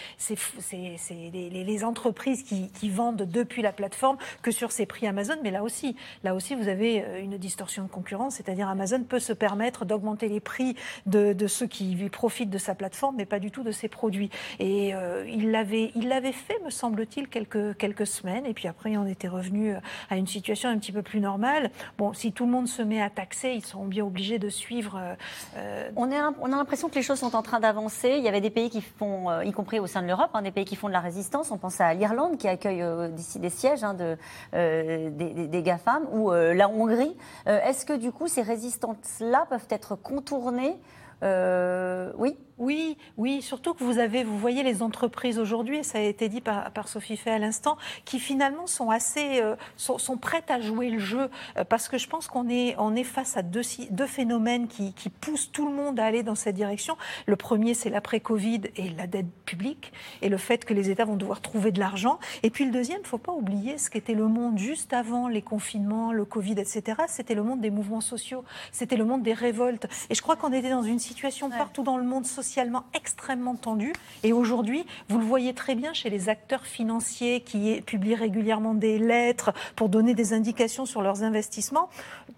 [0.71, 5.35] les, les, entreprises qui, qui, vendent depuis la plateforme, que sur ces prix Amazon.
[5.43, 9.19] Mais là aussi, là aussi, vous avez euh, une distorsion de concurrence, c'est-à-dire Amazon peut
[9.19, 13.39] se permettre d'augmenter les prix de, de, ceux qui profitent de sa plateforme, mais pas
[13.39, 14.29] du tout de ses produits.
[14.59, 18.97] Et euh, il l'avait, il l'avait fait, me semble-t-il, quelques quelques semaines, et puis après
[18.97, 19.75] on était revenu
[20.09, 21.50] à une situation un petit peu plus normale.
[21.97, 24.97] Bon, si tout le monde se met à taxer, ils seront bien obligés de suivre.
[24.97, 25.15] Euh,
[25.57, 28.15] euh, on, a l'impression que les choses sont en train d'avancer.
[28.17, 30.41] Il y avait des pays qui font, euh, y compris au sein de l'Europe, hein,
[30.41, 31.51] des pays qui font de la résistance.
[31.51, 34.17] On pense à l'Irlande qui accueille d'ici des sièges hein, de,
[34.53, 37.15] des, des, GAFAM ou la Hongrie.
[37.45, 40.77] Est-ce que du coup ces résistances-là peuvent être contournées
[41.21, 46.01] Oui oui, oui, surtout que vous avez, vous voyez les entreprises aujourd'hui, et ça a
[46.01, 50.61] été dit par, Sophie Fay à l'instant, qui finalement sont assez, euh, sont, prêtes à
[50.61, 53.63] jouer le jeu, euh, parce que je pense qu'on est, on est face à deux,
[53.89, 56.97] deux phénomènes qui, qui, poussent tout le monde à aller dans cette direction.
[57.25, 59.91] Le premier, c'est l'après-Covid et la dette publique,
[60.21, 62.19] et le fait que les États vont devoir trouver de l'argent.
[62.43, 65.27] Et puis le deuxième, il ne faut pas oublier ce qu'était le monde juste avant
[65.27, 66.83] les confinements, le Covid, etc.
[67.07, 69.87] C'était le monde des mouvements sociaux, c'était le monde des révoltes.
[70.11, 71.10] Et je crois qu'on était dans une situation
[71.49, 73.93] partout dans le monde social socialement extrêmement tendu.
[74.23, 78.97] Et aujourd'hui, vous le voyez très bien chez les acteurs financiers qui publient régulièrement des
[78.97, 81.87] lettres pour donner des indications sur leurs investissements.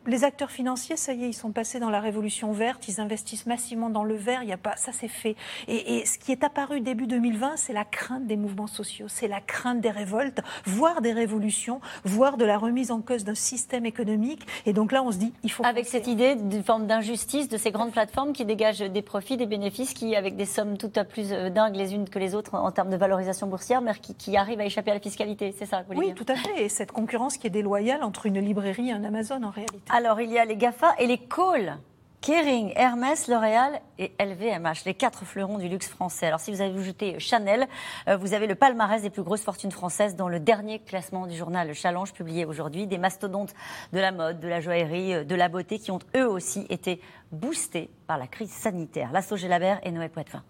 [0.05, 3.45] Les acteurs financiers, ça y est, ils sont passés dans la révolution verte, ils investissent
[3.45, 5.35] massivement dans le vert, il y a pas, ça c'est fait.
[5.69, 9.29] Et, et ce qui est apparu début 2020, c'est la crainte des mouvements sociaux, c'est
[9.29, 13.85] la crainte des révoltes, voire des révolutions, voire de la remise en cause d'un système
[13.85, 14.45] économique.
[14.65, 15.65] Et donc là, on se dit, il faut.
[15.65, 19.45] Avec cette idée d'une forme d'injustice de ces grandes plateformes qui dégagent des profits, des
[19.45, 22.55] bénéfices qui, avec des sommes tout à plus euh, dingues les unes que les autres
[22.55, 25.53] en termes de valorisation boursière, mais qui, qui arrivent à échapper à la fiscalité.
[25.57, 26.63] C'est ça, Oui, tout à fait.
[26.63, 29.79] Et cette concurrence qui est déloyale entre une librairie et un Amazon en réalité.
[29.89, 31.77] Alors, il y a les GAFA et les calls.
[32.23, 36.27] Kering, Hermès, L'Oréal et LVMH, les quatre fleurons du luxe français.
[36.27, 37.67] Alors si vous avez ajouté Chanel,
[38.07, 41.35] euh, vous avez le palmarès des plus grosses fortunes françaises dans le dernier classement du
[41.35, 42.87] journal Challenge publié aujourd'hui.
[42.87, 43.53] Des mastodontes
[43.91, 47.01] de la mode, de la joaillerie, euh, de la beauté qui ont eux aussi été
[47.33, 49.11] boostés par la crise sanitaire.
[49.11, 50.43] Lasso Gélabert et Noé Poitvin.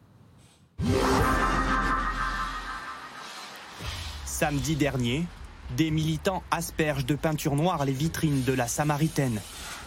[4.26, 5.26] Samedi dernier,
[5.76, 9.42] des militants aspergent de peinture noire les vitrines de la Samaritaine,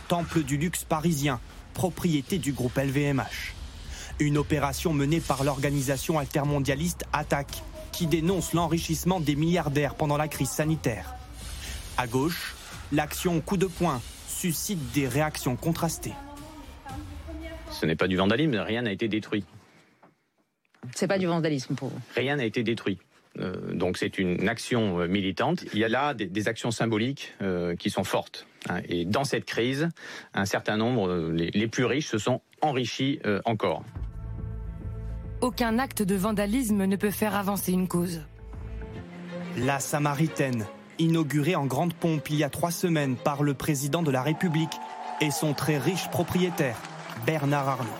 [0.09, 1.39] temple du luxe parisien
[1.77, 3.53] propriété du groupe LVMH.
[4.19, 7.63] Une opération menée par l'organisation altermondialiste ATTAC,
[7.93, 11.15] qui dénonce l'enrichissement des milliardaires pendant la crise sanitaire.
[11.99, 12.55] À gauche,
[12.93, 16.15] l'action coup de poing suscite des réactions contrastées.
[17.71, 19.45] Ce n'est pas du vandalisme, rien n'a été détruit.
[20.95, 22.99] C'est pas du vandalisme pour vous Rien n'a été détruit.
[23.39, 25.65] Euh, donc c'est une action euh, militante.
[25.73, 28.47] Il y a là des, actions symboliques euh, qui sont fortes.
[28.69, 28.81] Hein.
[28.89, 29.89] et dans cette crise,
[30.35, 33.85] un certain nombre, les, plus riches, se sont enrichis encore.
[35.41, 38.23] Aucun acte de vandalisme ne peut faire avancer une cause.
[39.57, 40.67] La Samaritaine,
[40.99, 44.75] inaugurée en grande pompe il y a trois semaines par le président de la République,
[45.21, 46.77] et son très riche propriétaire,
[47.25, 47.91] Bernard Arnault.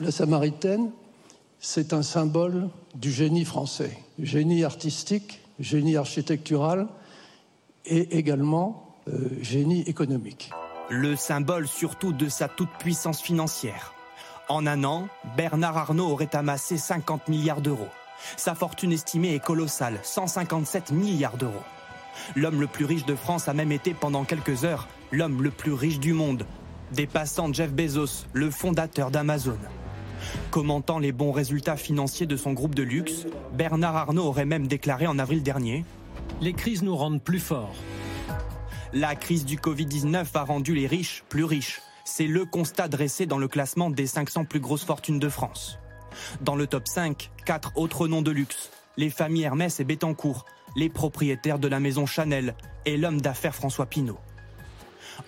[0.00, 0.90] La Samaritaine,
[1.64, 6.88] c'est un symbole du génie français, génie artistique, génie architectural
[7.86, 10.50] et également euh, génie économique.
[10.90, 13.94] Le symbole surtout de sa toute-puissance financière.
[14.48, 15.06] En un an,
[15.36, 17.88] Bernard Arnault aurait amassé 50 milliards d'euros.
[18.36, 21.62] Sa fortune estimée est colossale, 157 milliards d'euros.
[22.34, 25.72] L'homme le plus riche de France a même été pendant quelques heures l'homme le plus
[25.72, 26.44] riche du monde,
[26.90, 29.58] dépassant Jeff Bezos, le fondateur d'Amazon.
[30.50, 35.06] Commentant les bons résultats financiers de son groupe de luxe, Bernard Arnault aurait même déclaré
[35.06, 35.84] en avril dernier
[36.40, 37.74] Les crises nous rendent plus forts.
[38.92, 41.80] La crise du Covid-19 a rendu les riches plus riches.
[42.04, 45.78] C'est le constat dressé dans le classement des 500 plus grosses fortunes de France.
[46.42, 48.70] Dans le top 5, quatre autres noms de luxe.
[48.98, 50.44] Les familles Hermès et Bettencourt,
[50.76, 52.54] les propriétaires de la maison Chanel
[52.84, 54.18] et l'homme d'affaires François Pinault.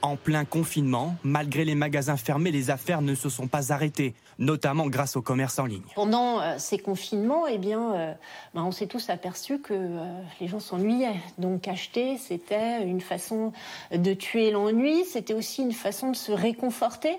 [0.03, 4.87] En plein confinement, malgré les magasins fermés, les affaires ne se sont pas arrêtées, notamment
[4.87, 5.83] grâce au commerce en ligne.
[5.95, 8.15] Pendant euh, ces confinements, eh bien, euh,
[8.55, 11.21] ben, on s'est tous aperçus que euh, les gens s'ennuyaient.
[11.39, 13.53] Donc acheter, c'était une façon
[13.93, 17.17] de tuer l'ennui, c'était aussi une façon de se réconforter.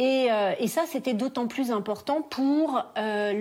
[0.00, 3.32] Euh, et, ça, c'était d'autant plus important pour euh,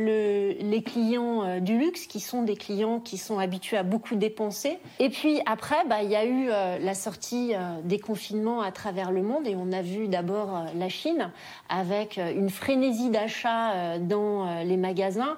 [0.59, 4.77] les clients euh, du luxe, qui sont des clients qui sont habitués à beaucoup dépenser.
[4.99, 9.23] Et puis après, bah, il y a eu la sortie des confinements à travers le
[9.23, 11.31] monde, et on a vu d'abord la Chine
[11.69, 15.37] avec une frénésie d'achat dans les magasins.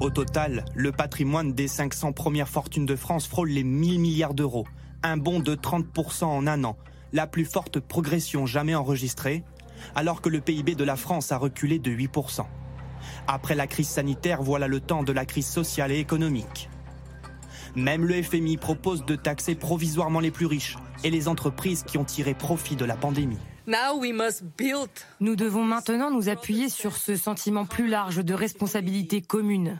[0.00, 4.66] Au total, le patrimoine des 500 premières fortunes de France frôle les 1000 milliards d'euros,
[5.02, 6.76] un bond de 30% en un an,
[7.12, 9.42] la plus forte progression jamais enregistrée
[9.94, 12.44] alors que le PIB de la France a reculé de 8%.
[13.26, 16.68] Après la crise sanitaire, voilà le temps de la crise sociale et économique.
[17.76, 22.04] Même le FMI propose de taxer provisoirement les plus riches et les entreprises qui ont
[22.04, 23.38] tiré profit de la pandémie.
[25.20, 29.78] Nous devons maintenant nous appuyer sur ce sentiment plus large de responsabilité commune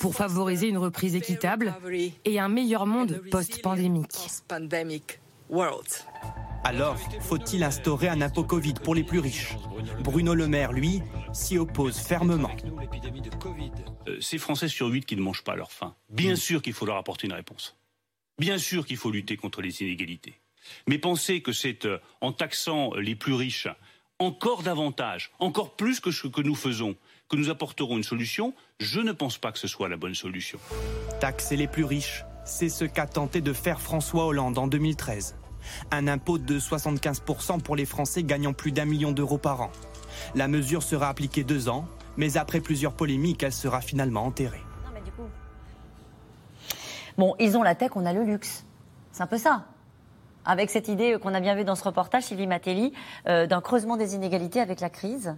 [0.00, 1.74] pour favoriser une reprise équitable
[2.24, 4.18] et un meilleur monde post-pandémique.
[6.64, 9.56] Alors, faut-il instaurer un impôt Covid pour les plus riches?
[10.00, 11.02] Bruno Le Maire, lui,
[11.32, 12.50] s'y oppose fermement.
[14.08, 15.94] Euh, c'est Français sur 8 qui ne mangent pas leur faim.
[16.08, 17.76] Bien sûr qu'il faut leur apporter une réponse.
[18.38, 20.34] Bien sûr qu'il faut lutter contre les inégalités.
[20.86, 23.68] Mais penser que c'est euh, en taxant les plus riches
[24.18, 26.96] encore davantage, encore plus que ce que nous faisons,
[27.28, 30.58] que nous apporterons une solution, je ne pense pas que ce soit la bonne solution.
[31.20, 35.36] Taxer les plus riches, c'est ce qu'a tenté de faire François Hollande en 2013
[35.90, 39.70] un impôt de 75% pour les Français gagnant plus d'un million d'euros par an.
[40.34, 44.62] La mesure sera appliquée deux ans, mais après plusieurs polémiques, elle sera finalement enterrée.
[47.16, 48.64] Bon, ils ont la tech, on a le luxe.
[49.10, 49.64] C'est un peu ça.
[50.44, 52.92] Avec cette idée qu'on a bien vue dans ce reportage, Sylvie Matelli,
[53.26, 55.36] euh, d'un creusement des inégalités avec la crise.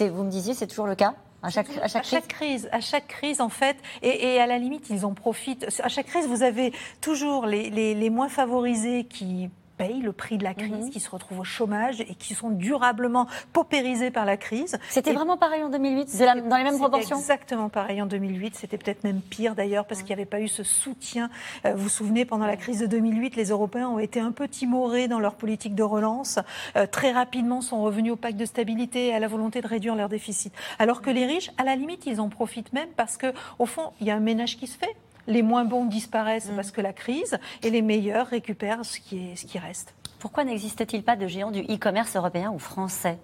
[0.00, 1.14] Vous me disiez, c'est toujours le cas?
[1.46, 2.68] À chaque, à chaque, crise.
[2.72, 5.66] À chaque crise, en fait, et, à la limite, ils en profitent.
[5.82, 10.44] À chaque crise, vous avez toujours les, les moins favorisés qui payent le prix de
[10.44, 10.90] la crise, mhm.
[10.90, 14.78] qui se retrouvent au chômage et qui sont durablement paupérisés par la crise.
[14.88, 16.16] C'était vraiment pareil en 2008
[16.48, 17.18] Dans les mêmes proportions?
[17.18, 18.54] Exactement pareil en 2008.
[18.56, 21.30] C'était peut-être même pire d'ailleurs parce qu'il n'y avait pas eu ce soutien.
[21.64, 24.48] Euh, vous vous souvenez, pendant la crise de 2008, les Européens ont été un peu
[24.48, 26.38] timorés dans leur politique de relance.
[26.76, 29.94] Euh, très rapidement sont revenus au pacte de stabilité et à la volonté de réduire
[29.94, 30.52] leur déficit.
[30.78, 34.06] Alors que les riches, à la limite, ils en profitent même parce qu'au fond, il
[34.06, 34.96] y a un ménage qui se fait
[35.26, 36.56] les moins bons disparaissent mm.
[36.56, 39.94] parce que la crise, et les meilleurs récupèrent ce qui, est, ce qui reste.
[40.18, 43.18] Pourquoi n'existe-t-il pas de géants du e-commerce européen ou français?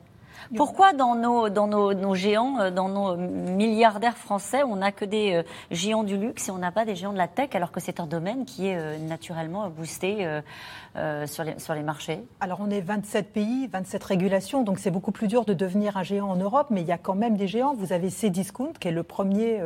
[0.56, 5.34] Pourquoi dans nos, dans nos, géants, euh, dans nos milliardaires français, on n'a que des
[5.34, 7.80] euh, géants du luxe et on n'a pas des géants de la tech alors que
[7.80, 10.26] c'est un domaine qui est euh, naturellement boosté
[11.26, 12.22] sur, les, sur les marchés?
[12.40, 16.02] Alors on est 27 pays, 27 régulations, donc c'est beaucoup plus dur de devenir un
[16.02, 17.74] géant en Europe, mais il y a quand même des géants.
[17.74, 19.60] Vous avez Cdiscount qui est le premier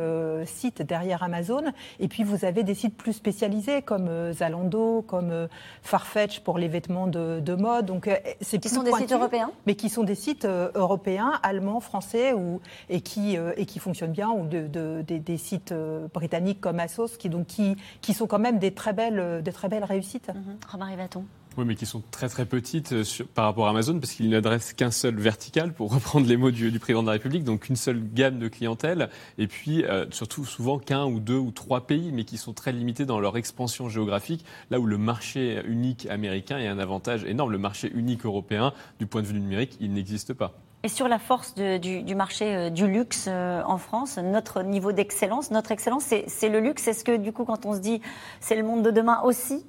[0.45, 1.63] site derrière Amazon,
[1.99, 5.47] et puis vous avez des sites plus spécialisés comme Zalando, comme
[5.81, 7.85] Farfetch pour les vêtements de, mode.
[7.85, 8.09] Donc
[8.41, 12.61] c'est qui sont des sites européens, mais qui sont des sites européens, allemands, français, ou,
[12.89, 17.17] et, qui, euh, et qui fonctionnent bien, ou de, des sites euh, britanniques comme Asos,
[17.17, 20.29] qui, donc, qui, qui sont quand même des très belles, des très belles réussites.
[20.29, 21.46] Mm -hmm.
[21.57, 23.03] Oui, mais qui sont très très petites euh,
[23.33, 26.79] par rapport à Amazon, parce qu'ils n'adressent qu'un seul vertical, pour reprendre les mots du,
[26.79, 31.05] président de la République, donc une seule gamme de clientèle, et puis surtout souvent qu'un
[31.05, 34.79] ou deux ou trois pays, mais qui sont très limités dans leur expansion géographique, là
[34.79, 37.51] où le marché unique américain est un avantage énorme.
[37.51, 40.53] Le marché unique européen, du point de vue numérique, il n'existe pas.
[40.83, 45.49] Et sur la force du, marché euh, du luxe euh, en France, notre niveau d'excellence,
[45.49, 46.87] notre excellence, c'est le luxe?
[46.87, 47.99] Est-ce que du coup, quand on se dit
[48.39, 49.65] c'est le monde de demain aussi,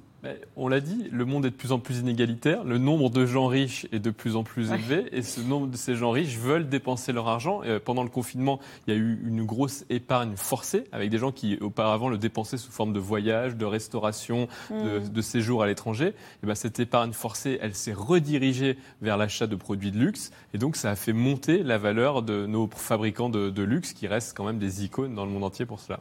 [0.55, 3.47] on l'a dit, le monde est de plus en plus inégalitaire, le nombre de gens
[3.47, 6.67] riches est de plus en plus élevé, et ce nombre de ces gens riches veulent
[6.67, 7.63] dépenser leur argent.
[7.63, 11.31] Et pendant le confinement, il y a eu une grosse épargne forcée, avec des gens
[11.31, 15.21] qui auparavant le dépensaient sous forme de voyage, de restauration, de, mm.
[15.21, 16.13] séjour à l'étranger.
[16.43, 20.57] Et ben, cette épargne forcée, elle s'est redirigée vers l'achat de produits de luxe, et
[20.57, 24.35] donc ça a fait monter la valeur de nos fabricants de, de luxe, qui restent
[24.35, 25.99] quand même des icônes dans le monde entier pour cela.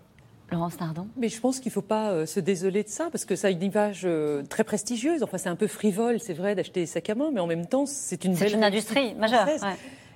[0.50, 3.24] Laurence Nardon Mais je pense qu'il ne faut pas euh, se désoler de ça, parce
[3.24, 5.22] que ça a une image euh, très prestigieuse.
[5.22, 7.66] Enfin, c'est un peu frivole, c'est vrai, d'acheter des sacs à main, mais en même
[7.66, 9.46] temps, c'est une C'est une industrie majeure.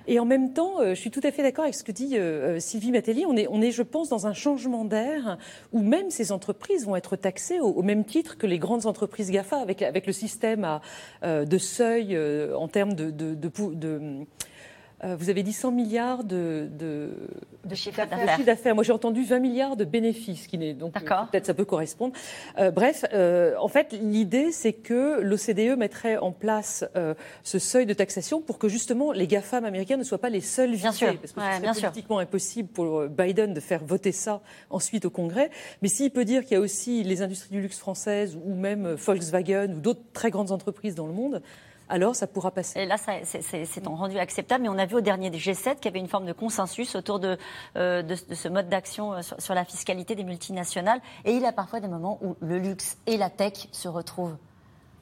[0.05, 2.17] Et en même temps, euh, je suis tout à fait d'accord avec ce que dit
[2.59, 3.25] Sylvie Matelli.
[3.25, 5.37] On est, on est, je pense, dans un changement d'air
[5.71, 9.57] où même ces entreprises vont être taxées au, même titre que les grandes entreprises GAFA,
[9.57, 10.81] avec, avec le système à,
[11.45, 12.17] de seuil
[12.53, 14.25] en termes de, de, de, de
[15.03, 17.11] vous avez dit 100 milliards de, de,
[17.65, 17.97] de chiffre
[18.45, 18.75] d'affaires.
[18.75, 22.13] Moi, j'ai entendu 20 milliards de bénéfices, qui n'est donc peut-être ça peut correspondre.
[22.59, 26.85] Euh, bref, euh, en fait, l'idée, c'est que l'OCDE mettrait en place
[27.43, 30.71] ce seuil de taxation pour que justement les GAFAM américains ne soient pas les seuls
[30.71, 30.81] visés.
[30.83, 31.19] Bien sûr.
[31.19, 31.41] Parce que
[31.73, 35.49] c'est politiquement impossible pour Biden de faire voter ça ensuite au Congrès.
[35.81, 38.93] Mais s'il peut dire qu'il y a aussi les industries du luxe françaises ou même
[38.93, 41.41] Volkswagen ou d'autres très grandes entreprises dans le monde,
[41.89, 42.81] alors ça pourra passer.
[42.81, 44.63] Et là, c'est en rendu acceptable.
[44.63, 46.95] Mais on a vu au dernier des G7 qu'il y avait une forme de consensus
[46.95, 47.37] autour de,
[47.75, 51.01] euh, ce mode d'action euh, sur, sur la fiscalité des multinationales.
[51.25, 54.37] Et il y a parfois des moments où le luxe et la tech se retrouvent.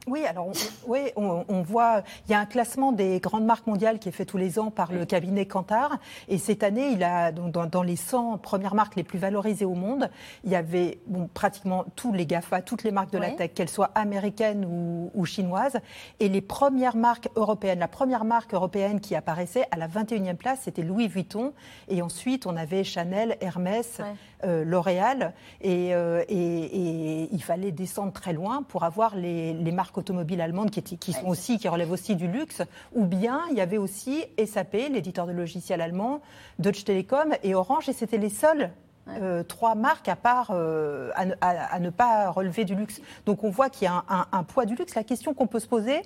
[0.08, 0.52] Oui, alors on,
[0.88, 4.26] oui, on, voit, il y a un classement des grandes marques mondiales qui est fait
[4.26, 6.00] tous les ans par le cabinet Kantar.
[6.28, 9.76] Et cette année, il a, dans, dans, les 100 premières marques les plus valorisées au
[9.76, 10.10] monde,
[10.44, 13.70] il y avait bon, pratiquement tous les GAFA, toutes les marques de la tech, qu'elles
[13.70, 15.80] soient américaines ou, ou, chinoises.
[16.20, 20.62] Et les premières marques européennes, la première marque européenne qui apparaissait à la 21e place,
[20.64, 21.54] c'était Louis Vuitton.
[21.90, 24.02] Et ensuite, on avait Chanel, Hermès,
[24.46, 25.34] euh, L'Oréal.
[25.62, 30.42] Et, euh, et, et, il fallait descendre très loin pour avoir les, les marques automobiles
[30.42, 32.62] allemandes qui, qui sont aussi, qui relèvent aussi du luxe,
[32.94, 36.22] ou bien il y avait aussi SAP, l'éditeur de logiciels allemand,
[36.60, 38.72] Deutsche Telekom et Orange, et c'était les seuls
[39.08, 41.10] euh, trois marques à part euh,
[41.42, 43.02] à, ne pas relever du luxe.
[43.26, 44.96] Donc on voit qu'il y a un, poids du luxe.
[44.96, 46.02] La question qu'on peut se poser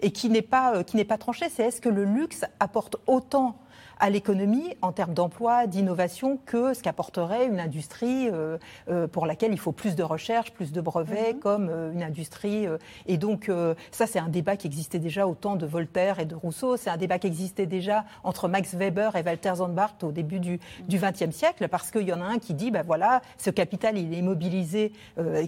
[0.00, 2.96] et qui n'est pas, euh, qui n'est pas tranchée, c'est est-ce que le luxe apporte
[3.06, 3.58] autant
[4.00, 9.52] à l'économie en termes d'emploi, d'innovation que ce qu'apporterait une industrie euh, euh, pour laquelle
[9.52, 11.40] il faut plus de recherche, plus de brevets, mhm.
[11.40, 12.66] comme euh, une industrie.
[13.06, 13.50] et donc
[13.90, 16.76] ça, c'est un débat qui existait déjà au temps de Voltaire et de Rousseau.
[16.76, 20.58] C'est un débat qui existait déjà entre Max Weber et Walter Zandbart au début du
[20.88, 24.12] XXe siècle, parce qu'il y en a un qui dit, ben voilà, ce capital, il
[24.12, 24.92] est immobilisé,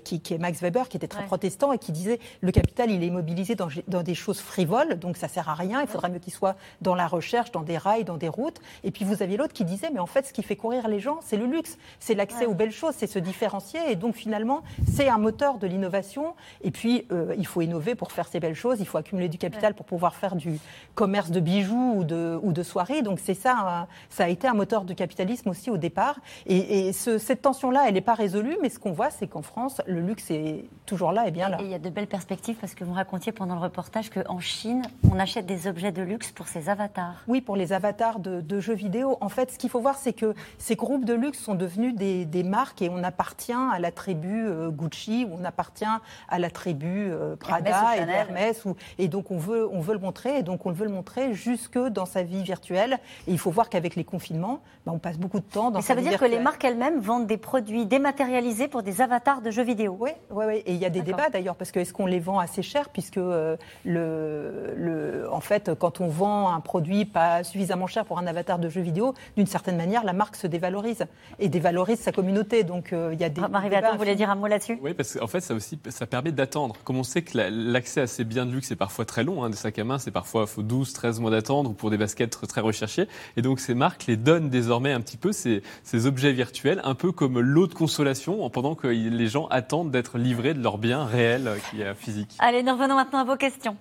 [0.05, 3.07] qui, est Max Weber, qui était très protestant et qui disait, le capital, il est
[3.07, 5.81] immobilisé dans, dans des choses frivoles, donc ça sert à rien.
[5.83, 8.40] Il faudrait mieux qu'il soit dans la recherche, dans des rails, dans des routes
[8.85, 11.01] et puis vous aviez l'autre qui disait, mais en fait, ce qui fait courir les
[11.01, 13.81] gens, c'est le luxe, c'est l'accès aux belles choses, c'est se différencier.
[13.91, 16.35] Et donc finalement, c'est un moteur de l'innovation.
[16.63, 18.81] Et puis, euh, il faut innover pour faire ces belles choses.
[18.81, 20.59] Il faut accumuler du capital pour pouvoir faire du
[20.95, 23.03] commerce de bijoux ou de, ou de soirées.
[23.03, 26.19] Donc c'est ça, ça a été un moteur de capitalisme aussi au départ.
[26.47, 28.57] Et, cette tension-là, elle n'est pas résolue.
[28.63, 31.61] Mais ce qu'on voit, c'est qu'en France, le luxe est toujours là et bien là.
[31.61, 34.41] Et il y a de belles perspectives parce que vous racontiez pendant le reportage qu'en
[34.41, 37.23] Chine, on achète des objets de luxe pour ses avatars.
[37.29, 39.17] Oui, pour les avatars de de, jeux vidéo.
[39.21, 42.43] En fait, ce qu'il faut voir, c'est que ces groupes de luxe sont devenus des,
[42.43, 45.85] marques et on appartient à la tribu euh, Gucci ou on appartient
[46.29, 48.65] à la tribu euh, Prada et Hermès.
[48.99, 51.79] et donc, on veut, on veut le montrer et donc on veut le montrer jusque
[51.79, 52.99] dans sa vie virtuelle.
[53.27, 55.83] Et il faut voir qu'avec les confinements, bah, on passe beaucoup de temps dans et
[55.83, 59.51] ça veut dire que les marques elles-mêmes vendent des produits dématérialisés pour des avatars de
[59.51, 59.97] jeux vidéo.
[59.99, 60.63] Oui, oui, oui.
[60.67, 62.89] Et il y a des débats d'ailleurs parce que est-ce qu'on les vend assez cher
[62.89, 68.19] puisque euh, le, le, en fait, quand on vend un produit pas suffisamment cher pour
[68.21, 71.05] un avatar de jeux vidéo, d'une certaine manière, la marque se dévalorise
[71.39, 72.65] et dévalorise sa communauté.
[72.65, 73.41] Donc euh, il y a des.
[73.41, 74.79] Marie Vaton, vous voulez dire un mot là-dessus?
[74.83, 76.77] Oui, parce qu'en fait, ça aussi, ça permet d'attendre.
[76.85, 79.51] Comme on sait que l'accès à ces biens de luxe est parfois très long, hein,
[79.51, 82.61] des sacs à main, c'est parfois faut 12, 13 mois d'attendre pour des baskets très
[82.61, 83.09] recherchées.
[83.37, 86.95] Et donc ces marques les donnent désormais un petit peu ces, ces objets virtuels, un
[86.95, 91.05] peu comme l'eau de consolation, pendant que les gens attendent d'être livrés de leurs biens
[91.05, 92.37] réels euh, qui est physique.
[92.39, 93.77] Allez, nous revenons maintenant à vos questions.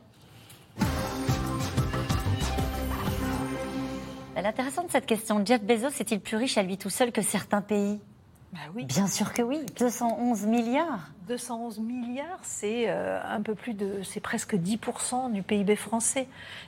[4.39, 5.45] Elle est intéressante cette question.
[5.45, 7.99] Jeff Bezos est-il plus riche à lui tout seul que certains pays?
[8.53, 8.85] Bah oui.
[8.85, 9.65] Bien sûr que oui.
[9.77, 11.09] 211 milliards.
[11.27, 16.25] 211 milliards, c'est euh, un peu plus de, c'est presque 10% du PIB français.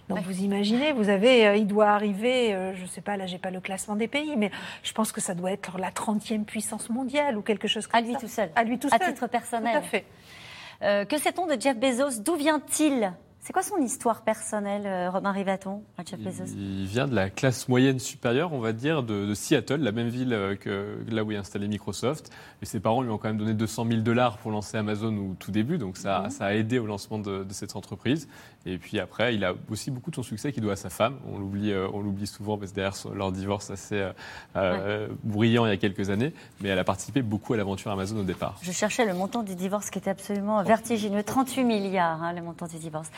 [0.10, 3.26] Donc vous imaginez, vous avez, euh, il doit arriver, euh, je ne sais pas, là
[3.26, 4.52] j'ai pas le classement des pays, mais
[4.84, 8.06] je pense que ça doit être la 30e puissance mondiale ou quelque chose comme ça.
[8.06, 8.50] À lui tout seul.
[8.54, 9.02] À lui tout seul.
[9.02, 9.72] À titre personnel.
[9.72, 11.06] Tout à fait.
[11.06, 12.20] que sait-on de Jeff Bezos?
[12.20, 13.14] D'où vient-il?
[13.44, 16.54] C'est quoi son histoire personnelle, euh, Robin Rivaton, Jeff Bezos?
[16.56, 20.32] Il vient de la classe moyenne supérieure, on va dire, de, Seattle, la même ville
[20.32, 22.32] euh, que là où est installé Microsoft.
[22.62, 25.34] Et ses parents lui ont quand même donné 200 000 dollars pour lancer Amazon au
[25.40, 26.30] tout début, donc ça, mhm.
[26.30, 28.28] ça a aidé au lancement de, cette entreprise.
[28.68, 31.18] Et puis après, il a aussi beaucoup de son succès qu'il doit à sa femme.
[31.34, 34.08] On l'oublie, euh, on l'oublie souvent parce que derrière leur divorce assez
[34.56, 36.32] euh, brillant il y a quelques années,
[36.62, 38.60] mais elle a participé beaucoup à l'aventure Amazon au départ.
[38.62, 42.68] Je cherchais le montant du divorce qui était absolument vertigineux, 38 milliards, hein, le montant
[42.68, 43.10] du divorce.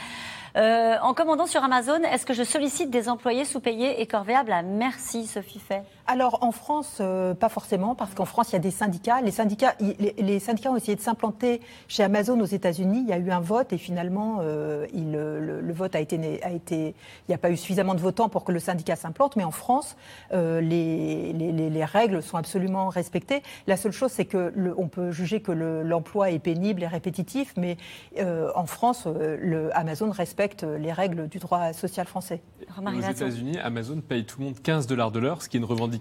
[0.55, 4.51] Euh, en commandant sur Amazon, est-ce que je sollicite des employés sous-payés et corvéables?
[4.51, 8.55] À merci, Sophie Fay Alors en France, euh, pas forcément, parce qu'en France, il y
[8.57, 9.21] a des syndicats.
[9.21, 13.03] Les syndicats, les, syndicats ont essayé de s'implanter chez Amazon aux États-Unis.
[13.03, 16.51] Il y a eu un vote et finalement, euh, il, le, vote a été, a
[16.51, 19.37] été, il n'y a pas eu suffisamment de votants pour que le syndicat s'implante.
[19.37, 19.95] Mais en France,
[20.31, 23.41] les, les, règles sont absolument respectées.
[23.67, 27.77] La seule chose, c'est que on peut juger que l'emploi est pénible et répétitif, mais
[28.19, 32.41] en France, le Amazon respecte les règles du droit social français.
[32.77, 35.65] Aux États-Unis, Amazon paye tout le monde 15 dollars de l'heure, ce qui est une
[35.65, 35.92] revendication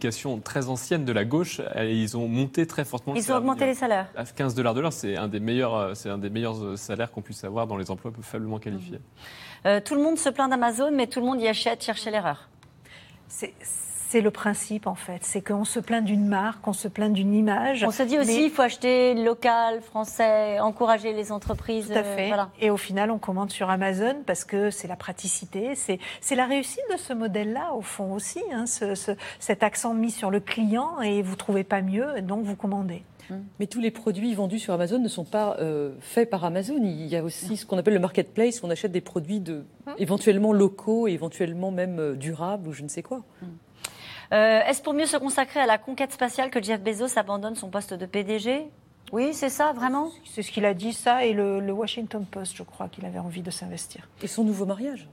[0.43, 1.61] très ancienne de la gauche.
[1.76, 3.14] Et ils ont monté très fortement.
[3.16, 4.09] Ils ont augmenté les salaires.
[4.36, 7.11] 15 dollars de l'heure, c'est un des meilleurs, euh, c'est un des meilleurs euh, salaires
[7.11, 9.01] qu'on puisse avoir dans les emplois faiblement qualifiés.
[9.66, 12.49] Euh, tout le monde se plaint d'Amazon, mais tout le monde y achète, chercher l'erreur.
[13.28, 13.55] C'est
[14.13, 15.21] c'est le principe en fait.
[15.23, 17.83] C'est qu'on se plaint d'une marque, on se plaint d'une image.
[17.83, 21.87] On se dit aussi qu'il faut acheter local, français, encourager les entreprises.
[21.87, 22.31] Tout à fait.
[22.61, 26.83] Et au final, on commande sur Amazon parce que c'est la praticité, c'est la réussite
[26.93, 28.43] de ce modèle-là au fond aussi.
[28.53, 33.05] Hein, cet accent mis sur le client et vous trouvez pas mieux, donc vous commandez.
[33.31, 33.35] Mmh.
[33.61, 36.81] Mais tous les produits vendus sur Amazon ne sont pas euh, faits par Amazon.
[36.83, 39.65] Il y a aussi ce qu'on appelle le marketplace, où on achète des produits de,
[39.87, 39.93] mmh.
[39.97, 43.23] éventuellement locaux, éventuellement même euh, durables ou je ne sais quoi.
[44.33, 47.68] Euh, est-ce pour mieux se consacrer à la conquête spatiale que Jeff Bezos abandonne son
[47.68, 48.66] poste de PDG
[49.12, 50.11] oui, c'est ça, vraiment?
[50.24, 53.43] C'est ce qu'il a dit, ça, et le Washington Post, je crois qu'il avait envie
[53.43, 54.09] de s'investir.
[54.22, 55.07] Et son nouveau mariage?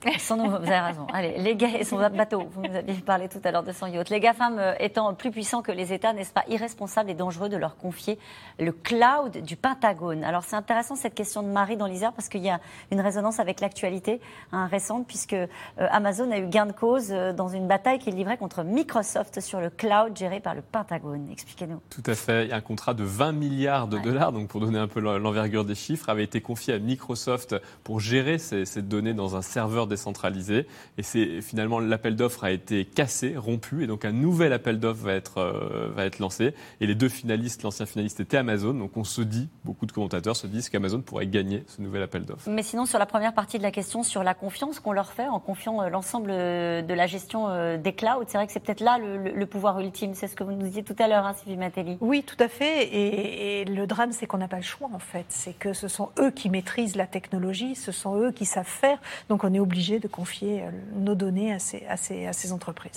[0.18, 1.06] son vous avez raison.
[1.12, 3.86] Allez, les gars et son bateau, vous nous aviez parlé tout à l'heure de son
[3.86, 4.10] yacht.
[4.10, 7.56] Les GAFAM euh, étant plus puissants que les États, n'est-ce pas irresponsable et dangereux de
[7.56, 8.18] leur confier
[8.58, 10.24] le cloud du Pentagone?
[10.24, 12.60] Alors c'est intéressant cette question de Marie dans l'Isère parce qu'il y a
[12.92, 14.20] une résonance avec l'actualité
[14.52, 15.46] hein, récente puisque euh,
[15.78, 19.60] Amazon a eu gain de cause euh, dans une bataille qu'il livrait contre Microsoft sur
[19.60, 21.28] le cloud géré par le Pentagone.
[21.30, 21.80] Expliquez-nous.
[21.90, 22.52] Tout à fait.
[22.52, 26.08] Un contrat de 20 milliards de dollars, donc pour donner un peu l'envergure des chiffres,
[26.08, 30.66] avait été confié à Microsoft pour gérer ces, ces données dans un serveur décentralisé.
[30.98, 35.04] Et c'est finalement l'appel d'offres a été cassé, rompu, et donc un nouvel appel d'offres
[35.04, 36.54] va être euh, va être lancé.
[36.80, 38.74] Et les deux finalistes, l'ancien finaliste était Amazon.
[38.74, 42.24] Donc on se dit, beaucoup de commentateurs se disent qu'Amazon pourrait gagner ce nouvel appel
[42.24, 42.48] d'offres.
[42.48, 45.28] Mais sinon, sur la première partie de la question, sur la confiance qu'on leur fait
[45.28, 48.80] en confiant euh, l'ensemble euh, de la gestion des clouds, c'est vrai que c'est peut-être
[48.80, 50.14] là le, pouvoir ultime.
[50.14, 51.96] C'est ce que vous nous disiez tout à l'heure, hein, Sylvie Matelli.
[52.00, 52.84] Oui, tout à fait.
[52.84, 55.24] Et, et le drame, c'est qu'on n'a pas le choix en fait.
[55.28, 58.98] C'est que ce sont eux qui maîtrisent la technologie, ce sont eux qui savent faire.
[59.28, 62.52] Donc on est obligé de confier euh, nos données à ces, à ces, à ces
[62.52, 62.92] entreprises.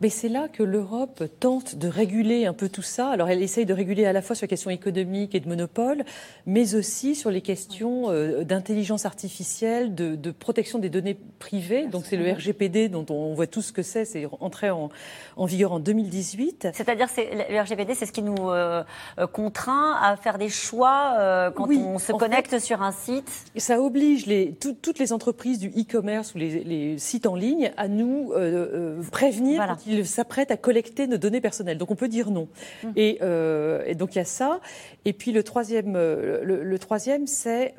[0.00, 3.08] Mais c'est là que l'Europe tente de réguler un peu tout ça.
[3.08, 6.04] Alors elle essaye de réguler à la fois sur les questions économiques et de monopole,
[6.46, 11.86] mais aussi sur les questions euh, d'intelligence artificielle, de, de, protection des données privées.
[11.86, 14.90] Donc c'est le RGPD dont on voit tout ce que c'est, c'est entré en,
[15.36, 16.68] en, vigueur en 2018.
[16.72, 18.84] C'est-à-dire le RGPD, c'est ce qui nous euh,
[19.32, 23.30] contraint à faire des choix quand on se connecte sur un site.
[23.56, 26.03] Ça oblige les, toutes les entreprises du e-commerce
[26.34, 31.06] ou les, sites en ligne à nous euh, euh, prévenir quand ils s'apprêtent à collecter
[31.06, 31.78] nos données personnelles.
[31.78, 32.48] Donc on peut dire non.
[32.84, 32.92] Hum.
[32.96, 34.60] Euh, et, donc il y a ça.
[35.04, 37.74] Et puis le troisième, le troisième c'est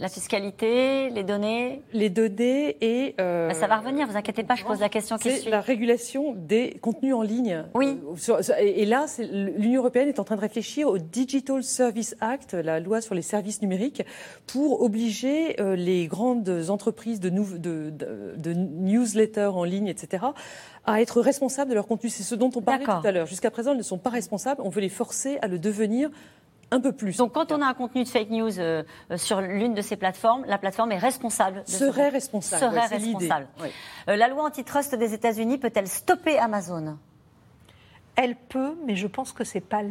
[0.00, 3.14] la fiscalité, les données Les données et...
[3.20, 5.50] Euh, bah, ça va revenir, vous inquiétez pas, je pose la question qui suit.
[5.50, 7.64] la régulation des contenus en ligne.
[7.74, 7.98] Oui.
[8.28, 9.06] Euh, et là,
[9.58, 13.22] l'Union européenne est en train de réfléchir au Digital Service Act, la loi sur les
[13.22, 14.02] services numériques,
[14.46, 20.24] pour obliger euh, les grandes entreprises de, de, de, newsletters en ligne, etc.,
[20.86, 22.08] à être responsables de leur contenu.
[22.08, 23.26] C'est ce dont on parlait tout à l'heure.
[23.26, 24.62] Jusqu'à présent, elles ne sont pas responsables.
[24.64, 26.10] On veut les forcer à le devenir
[26.70, 27.16] un peu plus.
[27.16, 29.96] Donc quand on a un contenu de fake news euh, euh, sur l'une de ces
[29.96, 31.62] plateformes, la plateforme est responsable.
[31.64, 32.62] De serait responsable.
[32.62, 33.48] Serait responsable.
[34.08, 36.98] Euh, la loi antitrust des États-Unis peut-elle stopper Amazon?
[38.16, 39.82] Elle peut, mais je pense que c'est pas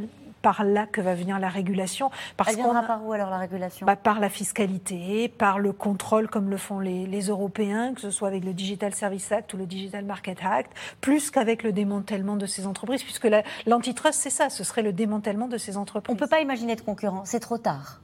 [0.42, 2.12] par là que va venir la régulation.
[2.38, 3.86] Parce Elle viendra par où alors la régulation?
[3.86, 8.28] Bah, Par la fiscalité, par le contrôle comme le font les, Européens, que ce soit
[8.30, 10.72] avec le Digital Service Act ou le Digital Market Act,
[11.02, 13.28] plus qu'avec le démantèlement de ces entreprises, puisque
[13.66, 16.10] l'antitrust, c'est ça, ce serait le démantèlement de ces entreprises.
[16.10, 18.00] On ne peut pas imaginer de concurrents, c'est trop tard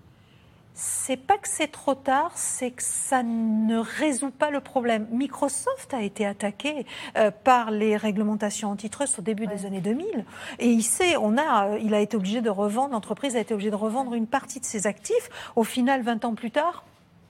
[0.76, 5.08] c'est pas que c'est trop tard, c'est que ça ne résout pas le problème.
[5.10, 6.86] Microsoft a été attaqué
[7.18, 10.26] euh, par les réglementations antitrust au début des années 2000
[10.60, 13.54] et il sait, on a, euh, il a été obligé de revendre, l'entreprise a été
[13.54, 15.30] obligée de revendre une partie de ses actifs.
[15.56, 16.84] Au final, 20 ans plus tard,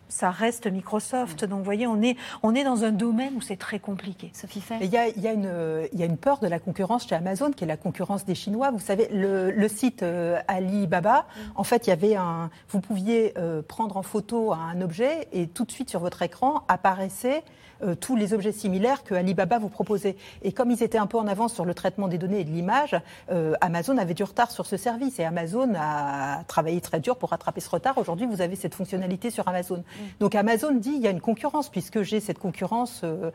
[0.10, 1.46] ça reste Microsoft.
[1.46, 4.32] Donc, vous voyez, on est, on est dans un domaine où c'est très compliqué.
[4.34, 4.78] Sophie Fay.
[4.82, 5.52] Il y, a, il, y a une,
[5.94, 8.36] il y a une peur de la concurrence chez Amazon, qui est la concurrence des
[8.36, 8.72] Chinois.
[8.72, 11.42] Vous savez, le, le site euh, Alibaba, mm.
[11.56, 12.50] en fait, il y avait un.
[12.70, 16.64] Vous pouviez euh, prendre en photo un objet et tout de suite sur votre écran
[16.68, 17.44] apparaissait
[17.84, 20.16] euh, tous les objets similaires que Alibaba vous proposait.
[20.44, 22.52] Et comme ils étaient un peu en avance sur le traitement des données et de
[22.52, 22.96] l'image,
[23.32, 25.20] euh, Amazon avait du retard sur ce service.
[25.20, 27.98] Et Amazon a travaillé très dur pour rattraper ce retard.
[27.98, 29.78] Aujourd'hui, vous avez cette fonctionnalité sur Amazon.
[29.78, 30.02] Mm.
[30.20, 33.32] Donc Amazon dit il y a une concurrence, puisque j'ai cette concurrence euh,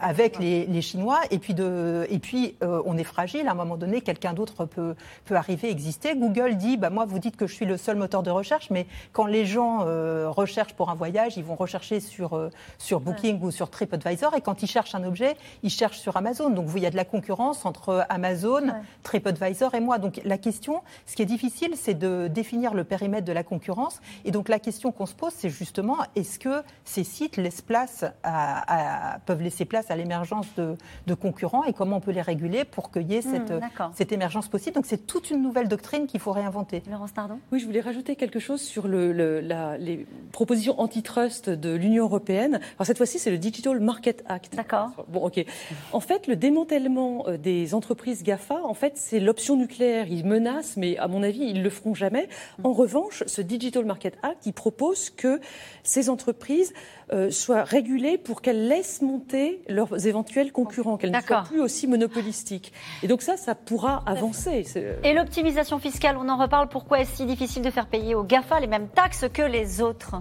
[0.00, 1.20] avec les, les, Chinois.
[1.30, 3.48] Et puis, de, et puis on est fragile.
[3.48, 6.16] À un moment donné, quelqu'un d'autre peut, peut arriver, exister.
[6.16, 8.86] Google dit bah, moi, vous dites que je suis le seul moteur de recherche, mais
[9.12, 9.84] quand les gens
[10.30, 14.62] recherchent pour un voyage, ils vont rechercher sur, sur Booking ou sur TripAdvisor et quand
[14.62, 16.50] ils cherchent un objet, ils cherchent sur Amazon.
[16.50, 18.72] Donc il y a de la concurrence entre Amazon, ouais.
[19.02, 19.98] TripAdvisor et moi.
[19.98, 24.00] Donc la question, ce qui est difficile, c'est de définir le périmètre de la concurrence.
[24.24, 28.04] Et donc la question qu'on se pose, c'est justement est-ce que ces sites laissent place
[28.22, 32.22] à, à, peuvent laisser place à l'émergence de, de, concurrents et comment on peut les
[32.22, 33.60] réguler pour qu'il y ait cette, mmh,
[33.94, 34.74] cette émergence possible.
[34.74, 36.82] Donc c'est toute une nouvelle doctrine qu'il faut réinventer.
[36.90, 41.50] Laurence Tardon Oui, je voulais rajouter quelque chose sur le, le, la, les propositions antitrust
[41.50, 42.60] de l'Union européenne.
[42.76, 44.54] Alors cette fois-ci, c'est le Digital Digital Market Act.
[44.54, 44.90] D'accord.
[45.08, 45.44] Bon, ok.
[45.92, 50.06] En fait, le démantèlement euh, des entreprises GAFA, en fait, c'est l'option nucléaire.
[50.08, 52.28] Ils menacent, mais à mon avis, ils le feront jamais.
[52.62, 55.40] En revanche, ce Digital Market Act, il propose que
[55.82, 56.72] ces entreprises
[57.12, 61.88] euh, soient régulées pour qu'elles laissent monter leurs éventuels concurrents, qu'elles ne soient plus aussi
[61.88, 62.72] monopolistiques.
[63.02, 64.64] Et donc ça, ça pourra avancer.
[64.76, 66.68] Euh, Et l'optimisation fiscale, on en reparle.
[66.68, 70.14] Pourquoi est-ce si difficile de faire payer aux GAFA les mêmes taxes que les autres?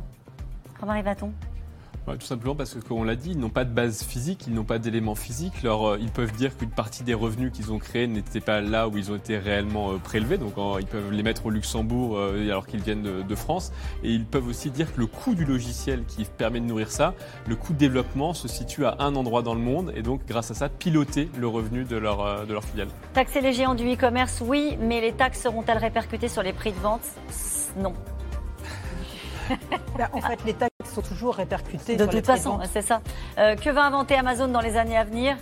[0.80, 1.57] Comment arrive-t-on
[2.16, 4.54] tout simplement parce que, comme on l'a dit, ils n'ont pas de base physique, ils
[4.54, 5.54] n'ont pas d'éléments physiques.
[5.64, 8.88] Alors, euh, ils peuvent dire qu'une partie des revenus qu'ils ont créés n'était pas là
[8.88, 10.38] où ils ont été réellement euh, prélevés.
[10.38, 13.74] Donc, ils peuvent les mettre au Luxembourg euh, alors qu'ils viennent de, de, France.
[14.04, 17.14] Et ils peuvent aussi dire que le coût du logiciel qui permet de nourrir ça,
[17.48, 19.92] le coût de développement se situe à un endroit dans le monde.
[19.96, 22.88] Et donc, grâce à ça, piloter le revenu de leur, de leur filiale.
[23.14, 26.80] Taxer les géants du e-commerce, oui, mais les taxes seront-elles répercutées sur les prix de
[26.80, 27.02] vente?
[27.78, 27.94] Non.
[29.98, 31.96] Ben, en fait, les taxes sont toujours répercutées.
[31.96, 33.02] De toute façon, c'est ça.
[33.38, 35.38] Euh, que va inventer Amazon dans les années à venir?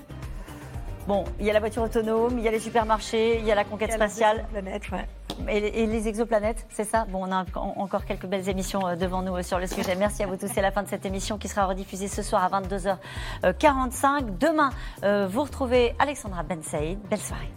[1.07, 3.55] Bon, il y a la voiture autonome, il y a les supermarchés, il y a
[3.55, 4.45] la conquête il y a spatiale.
[4.91, 5.07] Ouais.
[5.49, 7.05] Et, et, les exoplanètes, c'est ça?
[7.09, 9.95] Bon, on a encore quelques belles émissions euh, devant nous sur le sujet.
[9.95, 10.47] Merci à vous tous.
[10.47, 14.37] C'est la fin de cette émission qui sera rediffusée ce soir à 22h45.
[14.39, 14.71] Demain,
[15.03, 16.99] euh, vous retrouvez Alexandra Ben Saïd.
[17.09, 17.51] Belle soirée.